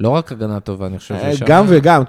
[0.00, 1.42] לא רק הגנה טובה, אני חושב אה, שיש...
[1.42, 2.02] גם וגם,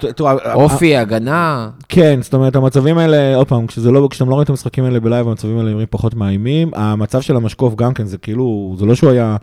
[0.54, 1.70] אופי, הגנה.
[1.88, 5.28] כן, זאת אומרת, המצבים האלה, עוד פעם, לא, כשאתם לא רואים את המשחקים האלה בלייב,
[5.28, 6.70] המצבים האלה נראים פחות מאיימים.
[6.74, 9.36] המצב של המשקוף גם כן, זה כאילו, זה לא שהוא היה...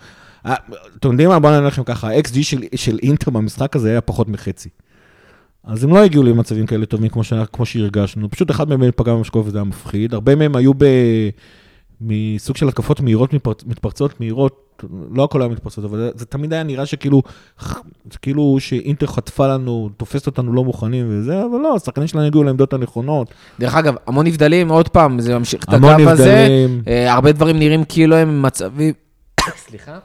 [0.45, 0.55] אה,
[0.99, 1.39] אתם יודעים מה?
[1.39, 2.43] בואו נענה לכם ככה, ה-XG
[2.75, 4.69] של, אינטר במשחק הזה היה פחות מחצי.
[5.63, 7.09] אז הם לא הגיעו למצבים כאלה טובים.
[7.53, 8.31] כמו שהרגשנו.
[8.31, 10.13] פשוט אחד מהם פגע במשקוף וזה היה מפחיד.
[10.13, 10.85] הרבה מהם היו ב...
[12.03, 13.63] מסוג של התקפות מהירות, מתפרצ...
[13.65, 14.79] מתפרצות מהירות,
[15.11, 17.21] לא הכל היה מתפרצות, אבל זה, זה תמיד היה נראה שכאילו,
[18.11, 22.43] זה כאילו שאינטר חטפה לנו, תופסת אותנו לא מוכנים וזה, אבל לא, השחקנים שלנו הגיעו
[22.43, 23.33] לעמדות הנכונות.
[23.59, 26.11] דרך אגב, המון נבדלים, עוד פעם, זה ממשיך את הקו הזה.
[26.11, 26.81] נבדלים.
[26.87, 28.93] אה, הרבה דברים נראים כאילו הם מצבים...
[29.67, 29.99] סליחה?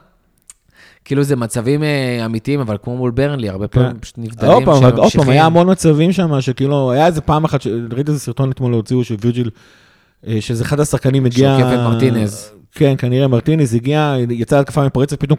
[1.05, 4.81] כאילו זה מצבים אה, אמיתיים, אבל כמו מול ברנלי, הרבה פעמים פשוט נבדלים פעם, עוד
[4.81, 5.29] פעם, שממשיכים.
[5.29, 9.49] היה המון מצבים שם, שכאילו, היה איזה פעם אחת, ראיתי איזה סרטון אתמול הוציאו, שווירג'יל,
[10.39, 11.57] שזה אחד השחקנים הגיע...
[11.59, 12.51] שעוקף את מרטינז.
[12.71, 15.37] כן, כנראה מרטינז הגיע, יצא להתקפה מפרצת, פתאום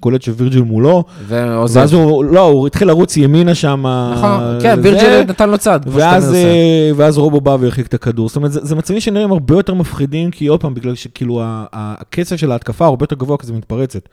[0.00, 1.80] קולט שווירג'יל מולו, ועוזב.
[1.80, 3.84] ואז הוא, לא, הוא התחיל לרוץ ימינה שם.
[4.14, 5.80] נכון, כן, זה, וירג'ל נתן לו צד.
[5.86, 6.34] ואז.
[6.34, 8.28] אה, ואז רובו בא והרחיק את הכדור.
[8.28, 12.36] זאת אומרת, זה, זה מצבים שנראים הרבה יותר מפחידים, כי עוד פעם, בגלל שכאילו הקצב
[12.36, 14.08] של ההתקפה הרבה יותר גבוה, כי זה מתפרצת.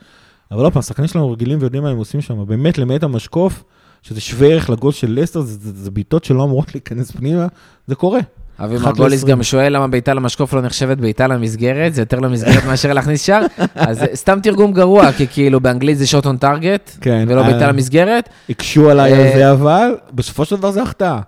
[0.51, 2.45] אבל עוד פעם, השחקנים שלנו רגילים ויודעים מה הם עושים שם.
[2.47, 3.63] באמת, למעט המשקוף,
[4.01, 7.47] שזה שווה ערך לגול של לסטר, זה, זה, זה בעיטות שלא אמורות להיכנס פנימה,
[7.87, 8.19] זה קורה.
[8.63, 9.23] אבי מרגוליס.
[9.23, 13.45] גם שואל למה בעיטה למשקוף לא נחשבת בעיטה למסגרת, זה יותר למסגרת מאשר להכניס שער.
[13.75, 16.97] אז זה סתם תרגום גרוע, כי כאילו באנגלית זה שוט און טארגט,
[17.27, 18.29] ולא אה, בעיטה למסגרת.
[18.49, 21.19] הקשו עליי על אה, זה, אבל בסופו של דבר זה החטאה.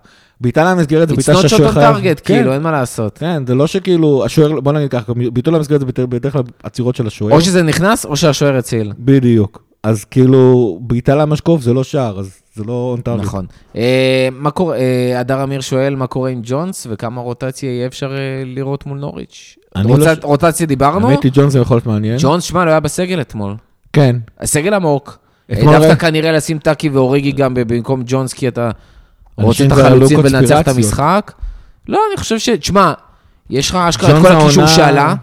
[0.41, 1.95] בעיטה למסגרת זה It's בעיטה not shot שהשוער on חייב...
[1.95, 3.17] target, כן, כאילו, אין מה לעשות.
[3.17, 7.07] כן, זה לא שכאילו, השוער, בוא נגיד ככה, ביטול למסגרת זה בדרך כלל עצירות של
[7.07, 7.34] השוער.
[7.34, 8.93] או שזה נכנס, או שהשוער הציל.
[8.99, 9.63] בדיוק.
[9.84, 13.23] אז כאילו, בעיטה למשקוף זה לא שער, אז זה לא און טארגט.
[13.25, 13.45] נכון.
[13.75, 18.11] אה, מה קורה, אה, הדר אמיר שואל מה קורה עם ג'ונס, וכמה רוטציה יהיה אפשר
[18.13, 19.55] אה, לראות מול נוריץ'.
[19.75, 21.09] אני רוצ- לא רוטציה דיברנו?
[21.09, 22.17] האמת היא, ג'ונסון יכול להיות מעניין.
[22.21, 23.55] ג'ונס, שמע, לא היה בסגל אתמול.
[23.93, 24.15] כן.
[24.39, 25.17] הסגל עמוק.
[25.49, 28.71] העדפת ראי- כנראה לשים טאקי ואוריגי גם במקום ג'ונס, כי אתה
[29.37, 30.67] רוצה את החלוצים ולנצח את.
[30.67, 31.31] המשחק.
[31.87, 32.49] לא, אני חושב ש...
[32.49, 32.93] תשמע,
[33.49, 35.15] יש לך אשכרה את ג'ונס כל הקישור שעלה,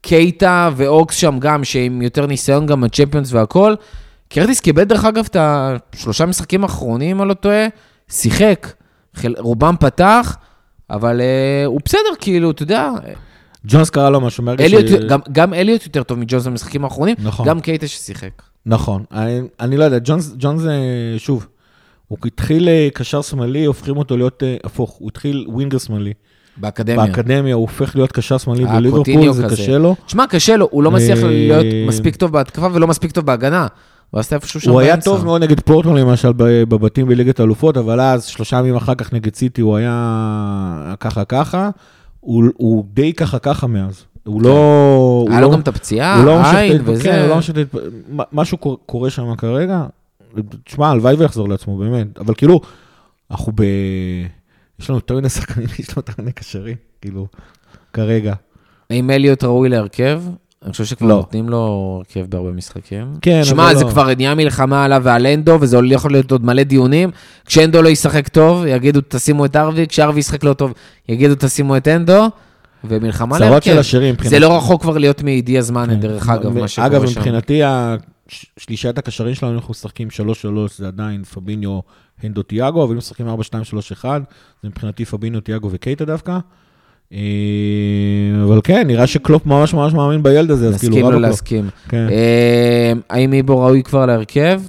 [0.00, 3.74] קייטה ואוקס שם גם, שעם יותר ניסיון גם בצ'מפיונס והכל.
[4.28, 7.66] קרטיס קיבל דרך אגב את השלושה משחקים האחרונים, אם אני לא טועה,
[8.08, 8.72] שיחק.
[9.38, 10.36] רובם פתח,
[10.90, 12.90] אבל אה, הוא בסדר, כאילו, אתה יודע,
[13.66, 17.46] ג'ונס קרה לו משהו מהרגע אליוט, גם, גם אליוט יותר טוב מג'ונס במשחקים האחרונים, נכון.
[17.46, 18.42] גם קייטה ששיחק.
[18.66, 19.04] נכון.
[19.12, 21.46] אני, אני לא יודע, ג'ונס, ג'ונס, אה, שוב,
[22.08, 24.90] הוא התחיל אה, קשר שמאלי, הופכים אותו להיות אה, הפוך.
[24.90, 26.12] הוא התחיל ווינגר שמאלי.
[26.56, 27.06] באקדמיה.
[27.06, 29.56] באקדמיה הוא הופך להיות קשר שמאלי בליברפול, זה כזה.
[29.56, 29.96] קשה לו.
[30.06, 33.66] תשמע, קשה לו, הוא לא מצליח להיות מספיק טוב בהתקפה ולא מספיק טוב בהגנה.
[34.10, 35.04] הוא עשה איפשהו שם הוא היה באמצע.
[35.10, 39.34] טוב מאוד נגד פורטמן למשל בבתים בליגת האלופות, אבל אז שלושה ימים אחר כך נגד
[39.34, 41.70] סיטי הוא היה ככה ככה.
[42.20, 44.04] הוא, הוא די ככה ככה מאז.
[44.24, 45.24] הוא לא...
[45.26, 45.32] כן.
[45.32, 47.02] היה לו לא- גם את הפציעה, הוא לא עין וזה.
[47.02, 47.78] כן, הוא לא ממשיך להתפ-
[48.16, 49.84] מ- משהו קור- קורה שם כרגע.
[50.64, 52.18] תשמע, הלוואי ויחזור לעצמו, באמת.
[52.18, 52.60] אבל כאילו,
[53.30, 53.62] אנחנו ב...
[54.80, 57.26] יש לנו יותר מיני שחקנים, יש לנו יותר מיני קשרים, כאילו,
[57.92, 58.34] כרגע.
[58.90, 60.22] האם אליוט ראוי להרכב?
[60.66, 61.14] אני חושב שכבר לא.
[61.14, 61.58] נותנים לו
[61.98, 63.14] הרכב בהרבה משחקים.
[63.22, 63.90] כן, שמע, אבל זה לא.
[63.90, 67.10] כבר נהיה מלחמה עליו ועל אנדו, וזה יכול להיות עוד מלא דיונים.
[67.46, 70.72] כשאנדו לא ישחק טוב, יגידו תשימו את ארווי, כשארווי ישחק לא טוב,
[71.08, 72.26] יגידו תשימו את אנדו,
[72.84, 73.80] ומלחמה צרות של להרכב.
[73.80, 74.14] השירים.
[74.24, 76.00] זה לא רחוק כבר להיות מידיע זמן, כן.
[76.00, 77.18] דרך אגב, מה שקורה אגב, שם.
[77.20, 80.14] מבחינתי, הש- שלישיית הקשרים שלנו, אנחנו משחקים 3-3,
[80.78, 81.80] זה עדיין פביניו,
[82.22, 84.04] הנדו, תיאגו, אבל אם משחקים 4-2-3-1,
[84.62, 86.38] זה מבחינתי פביניו, תיאגו וקייטה דווקא.
[87.12, 87.18] אה,
[88.44, 91.20] אבל כן, נראה שקלופ ממש ממש מאמין בילד הזה, אז כאילו, לא.
[91.20, 91.68] להסכים.
[91.88, 92.06] כן.
[92.10, 94.60] אה, האם איבו ראוי כבר להרכב?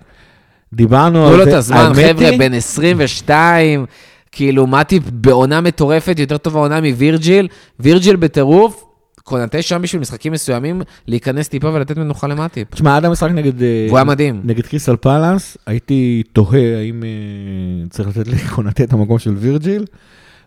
[0.73, 3.85] דיברנו תנו לו על את זה, הזמן, חבר'ה, בן 22,
[4.31, 7.47] כאילו, מאטיפ בעונה מטורפת, יותר טובה עונה מווירג'יל,
[7.79, 8.83] וירג'יל בטירוף,
[9.23, 12.67] קונטה שם בשביל משחקים מסוימים, להיכנס טיפה ולתת מנוחה למאטיפ.
[12.71, 13.61] תשמע, עד המשחק נגד...
[13.61, 14.41] אה, והוא היה מדהים.
[14.43, 17.03] נגד קריסטל פלאס, הייתי תוהה האם
[17.89, 19.85] צריך לתת לקונטה את המקום של וירג'יל.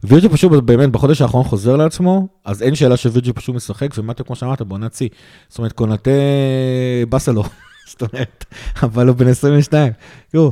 [0.05, 4.37] וירג'יל פשוט באמת בחודש האחרון חוזר לעצמו, אז אין שאלה שווירג'יל פשוט משחק, ומטה, כמו
[4.37, 5.09] שאמרת, בעונת שיא.
[5.49, 6.11] זאת אומרת, קונטה
[7.09, 7.43] באסה לו,
[7.91, 8.45] זאת אומרת,
[8.83, 9.93] אבל הוא בן 22.
[10.33, 10.51] תראו,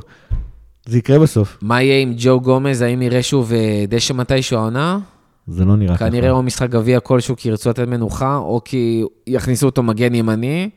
[0.86, 1.58] זה יקרה בסוף.
[1.62, 4.98] מה יהיה עם ג'ו גומז, האם יראה שוב אה, דשא מתישהו העונה?
[5.46, 6.10] זה לא נראה ככה.
[6.10, 10.70] כנראה או משחק גביע כלשהו כי ירצו לתת מנוחה, או כי יכניסו אותו מגן ימני.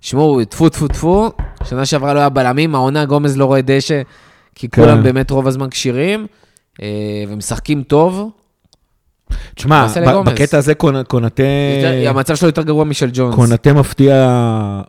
[0.00, 1.30] שמעו, טפו טפו טפו,
[1.64, 4.02] שנה שעברה לא היה בלמים, העונה גומז לא רואה דשא,
[4.54, 4.82] כי כן.
[4.82, 6.26] כולם באמת רוב הזמן כשירים,
[7.28, 8.30] ומשחקים טוב.
[9.54, 9.86] תשמע.
[10.24, 11.42] בקטע הזה קונ- קונטה...
[12.08, 13.34] המצב שלו יותר גרוע משל ג'ונס.
[13.34, 14.28] קונטה מפתיע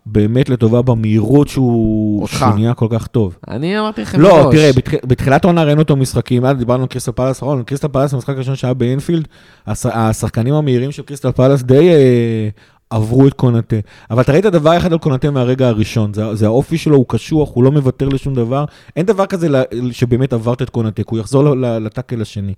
[0.05, 3.35] באמת לטובה במהירות שהוא נהיה כל כך טוב.
[3.47, 4.55] אני אמרתי לכם לא, מראש.
[4.55, 8.13] תראה, בתח- בתחילת העונה ראינו אותו משחקים, אז דיברנו על קריסטל פלאס האחרון, קריסטל פלאס,
[8.13, 9.27] המשחק הראשון שהיה באינפילד,
[9.67, 12.49] הש- השחקנים המהירים של קריסטל פלאס די אה,
[12.91, 13.75] עברו את קונטה.
[14.11, 17.49] אבל אתה ראית דבר אחד על קונטה מהרגע הראשון, זה, זה האופי שלו, הוא קשוח,
[17.53, 18.65] הוא לא מוותר לשום דבר.
[18.95, 22.53] אין דבר כזה ל- שבאמת עברת את קונטה, כי הוא יחזור לטאקל השני.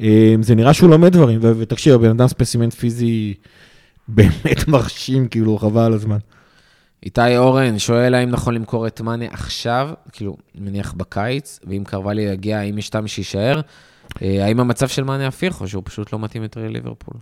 [0.00, 3.34] אה, זה נראה שהוא לומד דברים, ותקשיב, הבן אדם ספסימנט פיזי
[4.08, 6.18] באמת מרשים, כאילו, חבל על הזמן.
[7.04, 12.58] איתי אורן שואל האם נכון למכור את מאנה עכשיו, כאילו, מניח בקיץ, ואם קרוולי יגיע,
[12.58, 13.60] האם יש טעם שיישאר?
[14.22, 17.14] אה, האם המצב של מאנה הפיך, או שהוא פשוט לא מתאים יותר לליברפול?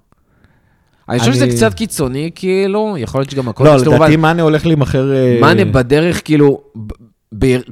[1.08, 3.64] אני חושב שזה קצת קיצוני, כאילו, יכול להיות שגם הכל...
[3.64, 5.12] לא, לדעתי מאנה הולך להימכר...
[5.14, 6.60] אה, מאנה בדרך, כאילו,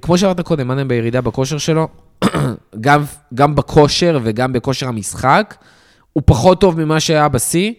[0.03, 1.89] כמו שאמרת קודם, מאנה בירידה בכושר שלו,
[2.81, 5.55] גם, גם בכושר וגם בכושר המשחק,
[6.13, 7.73] הוא פחות טוב ממה שהיה בשיא.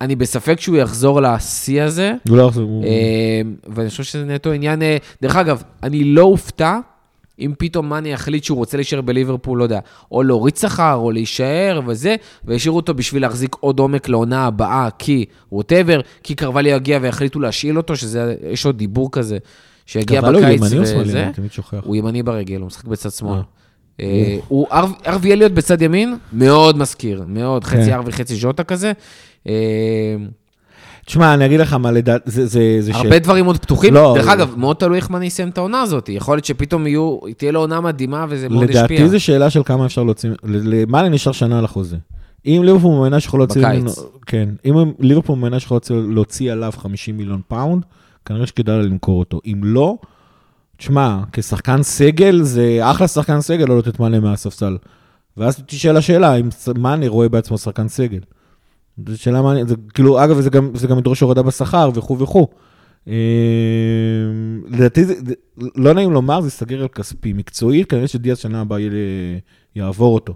[0.00, 2.12] אני בספק שהוא יחזור לשיא הזה.
[2.28, 3.40] הוא לא יחזור, אה,
[3.74, 4.82] ואני חושב שזה נטו עניין...
[4.82, 6.78] אה, דרך אגב, אני לא אופתע
[7.40, 9.80] אם פתאום מאני יחליט שהוא רוצה להישאר בליברפול, לא יודע,
[10.12, 15.24] או להוריד שכר, או להישאר וזה, וישאירו אותו בשביל להחזיק עוד עומק לעונה הבאה, כי
[15.52, 19.38] ווטאבר, כי קרוולי יגיע ויחליטו להשאיל אותו, שזה, יש עוד דיבור כזה,
[19.86, 21.08] שיגיע אבל הוא בקיץ ימני או שמאלי?
[21.08, 21.24] וזה.
[21.24, 21.80] אני תמיד שוכח.
[21.84, 23.38] הוא ימני ברגל, הוא משחק בצד שמאל.
[23.38, 23.42] אה.
[24.00, 24.66] אה, הוא
[25.06, 27.92] ארווי אליוט בצד ימין, מאוד מזכיר, מאוד, חצי כן.
[27.92, 28.92] ארווי, חצי ז'וטה כזה.
[31.08, 33.94] תשמע, אני אגיד לך מה לדעת, זה, זה, זה הרבה דברים עוד פתוחים.
[33.94, 36.08] לא, דרך אגב, מאוד תלוי איך מאני יסיים את העונה הזאת.
[36.08, 38.84] יכול להיות שפתאום יהיו, תהיה לו עונה מדהימה וזה מאוד ישפיע.
[38.84, 41.96] לדעתי זו שאלה של כמה אפשר להוציא, למעלה נשאר שנה על החוזה.
[42.46, 43.98] אם ליברפול מאמינה שיכולה להוציא בקיץ.
[44.26, 47.82] כן, אם ליברפול מאמינה שיכולה להוציא, להוציא עליו 50 מיליון פאונד,
[48.24, 49.40] כנראה שכדאי לה למכור אותו.
[49.46, 49.96] אם לא,
[50.76, 54.76] תשמע, כשחקן סגל, זה אחלה שחקן סגל לא לתת מענה מהספסל.
[55.36, 56.48] ואז תשאל השאלה, אם
[56.78, 58.20] מאנה רואה בעצמו שחקן סגל.
[59.06, 62.48] זו שאלה מעניינת, זה כאילו, אגב, זה גם, זה גם ידרוש הורדה בשכר וכו' וכו'.
[63.08, 63.14] אה,
[64.68, 65.04] לדעתי,
[65.76, 67.32] לא נעים לומר, זה ייסגר על כספי.
[67.32, 68.78] מקצועית, כנראה שדיאז שנה הבאה
[69.76, 70.34] יעבור אותו.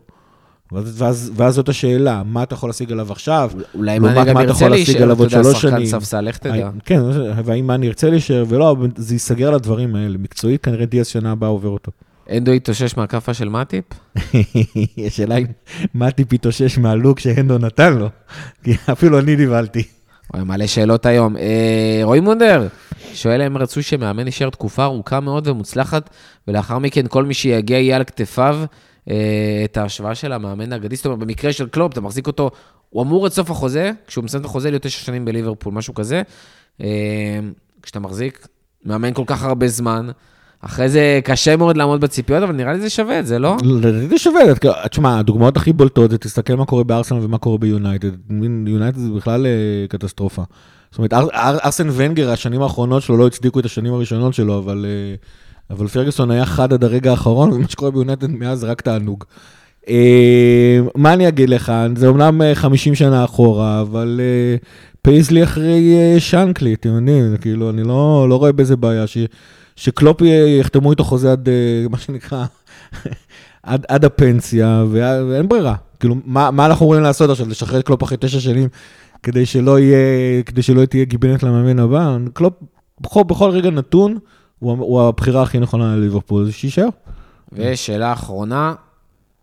[0.72, 3.50] ואז, ואז, ואז זאת השאלה, מה אתה יכול להשיג עליו עכשיו?
[3.74, 5.86] אולי לעומת מאני גם מה ירצה להישאר, אתה יודע, שחקן?
[5.86, 6.70] ספסל, לך תדע.
[6.84, 7.00] כן,
[7.44, 10.18] והאם מאני ירצה להישאר ולא, זה ייסגר על הדברים האלה.
[10.18, 11.92] מקצועית, כנראה דיאז שנה הבאה עובר אותו.
[12.36, 13.84] אנדו התאושש מהכאפה של מאטיפ?
[15.06, 15.46] השאלה אם
[15.94, 18.08] מטיפ התאושש מהלוק שהנדו נתן לו,
[18.64, 19.82] כי אפילו אני נבהלתי.
[20.34, 21.36] וואי, מלא שאלות היום.
[21.36, 22.68] אה, רועי מונדר,
[23.14, 26.10] שואל אם רצו שמאמן יישאר תקופה ארוכה מאוד ומוצלחת,
[26.48, 28.58] ולאחר מכן כל מי שיגיע יהיה על כתפיו
[29.10, 30.96] אה, את ההשוואה של המאמן האגדי.
[30.96, 32.50] זאת אומרת, במקרה של קלופ, אתה מחזיק אותו,
[32.90, 36.22] הוא אמור עד סוף החוזה, כשהוא מסיים את החוזה להיות תשע שנים בליברפול, משהו כזה.
[36.80, 36.86] אה,
[37.82, 38.46] כשאתה מחזיק
[38.84, 40.10] מאמן כל כך הרבה זמן,
[40.62, 43.56] אחרי זה קשה מאוד לעמוד בציפיות, אבל נראה לי זה שווה את זה, לא?
[43.64, 47.58] לדעתי זה שווה, אתה- תשמע, הדוגמאות הכי בולטות זה תסתכל מה קורה בארסנל ומה קורה
[47.58, 48.10] ביונייטד.
[48.66, 49.52] יונייטד זה בכלל אה,
[49.88, 50.42] קטסטרופה.
[50.90, 54.58] זאת אומרת, אר- אר- ארסן ונגר, השנים האחרונות שלו לא הצדיקו את השנים הראשונות שלו,
[54.58, 55.14] אבל, אה,
[55.76, 59.24] אבל פרגוסון היה חד עד הרגע האחרון, ומה שקורה ביונייטד מאז זה רק תענוג.
[59.88, 64.20] אה, מה אני אגיד לך, זה אומנם אה, 50 שנה אחורה, אבל
[65.02, 69.06] פייסלי אחרי שנקלי, אתם יודעים, זה כאילו, אני לא, לא רואה בזה בעיה.
[69.06, 69.18] ש...
[69.76, 70.20] שקלופ
[70.60, 72.44] יחתמו איתו חוזה עד, אה, מה שנקרא,
[73.62, 75.74] עד, עד הפנסיה, ואין ברירה.
[76.00, 77.48] כאילו, מה, מה אנחנו יכולים לעשות עכשיו?
[77.48, 78.68] לשחרר את קלופ אחרי תשע שנים,
[79.22, 82.16] כדי שלא יהיה, כדי שלא תהיה גיבנת למאמן הבא?
[82.32, 82.54] קלופ,
[83.00, 84.18] בכל, בכל רגע נתון,
[84.58, 86.88] הוא, הוא הבחירה הכי נכונה לליברפול, שיישאר.
[87.52, 88.74] ושאלה אחרונה,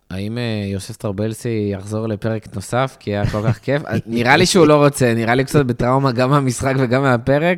[0.10, 3.82] האם אה, יוסף טרבלסי יחזור לפרק נוסף, כי היה כל כך כיף?
[4.06, 7.58] נראה לי שהוא לא רוצה, נראה לי קצת בטראומה גם מהמשחק וגם מהפרק.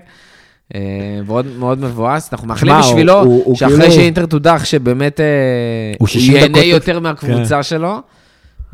[0.75, 0.79] אה,
[1.27, 5.25] מאוד מאוד מבואס, אנחנו מאחלים בשבילו, הוא- הוא- הוא שאחרי כאילו- שאינטר תודח, שבאמת אה,
[5.91, 7.87] הוא הוא 60 ייהנה יותר מהקבוצה שלו,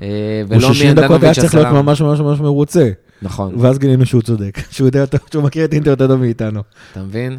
[0.01, 0.07] אה,
[0.49, 1.67] הוא ולא 60 דקות היה מיאנדנוביץ' צריך להיות.
[1.67, 2.89] ממש ממש ממש מרוצה.
[3.21, 6.61] נכון, ואז גילינו שהוא צודק, שהוא יודע יותר, שהוא מכיר את אינטר יותר טוב מאיתנו.
[6.91, 7.37] אתה מבין?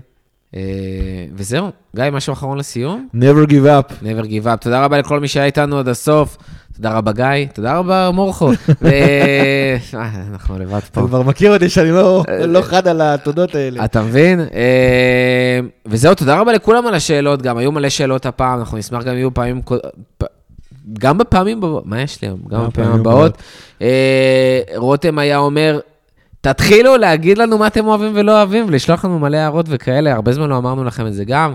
[1.34, 3.08] וזהו, גיא, משהו אחרון לסיום?
[3.14, 3.92] never give up.
[4.02, 4.56] never give up.
[4.60, 6.36] תודה רבה לכל מי שהיה איתנו עד הסוף.
[6.78, 8.50] תודה רבה גיא, תודה רבה מורכו.
[8.84, 9.76] אה,
[10.32, 11.00] אנחנו לבד פה.
[11.00, 13.84] אתה כבר מכיר אותי שאני לא לא חד על התודות האלה.
[13.84, 14.40] אתה מבין?
[14.40, 19.14] אה, וזהו, תודה רבה לכולם על השאלות, גם היו מלא שאלות הפעם, אנחנו נשמח גם
[19.14, 19.62] יהיו פעמים,
[20.98, 22.40] גם בפעמים, מה יש לי היום?
[22.48, 23.38] גם בפעמים הבאות.
[23.82, 25.80] אה, רותם היה אומר,
[26.40, 30.48] תתחילו להגיד לנו מה אתם אוהבים ולא אוהבים, ולשלוח לנו מלא הערות וכאלה, הרבה זמן
[30.48, 31.52] לא אמרנו לכם את זה גם.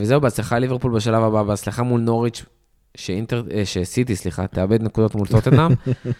[0.00, 2.44] וזהו, בהצלחה ליברפול בשלב הבא, בהצלחה מול נוריץ',
[2.96, 5.70] שאינטר, אה, שסיטי, סליחה, תאבד נקודות מול טוטנאם.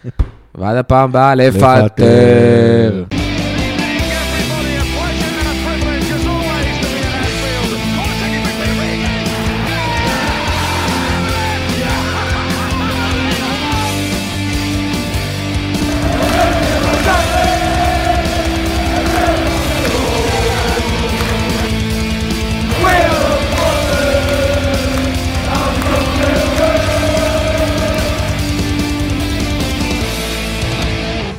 [0.55, 1.85] ועד הפעם הבאה, לפטר.
[1.85, 3.20] לפטר.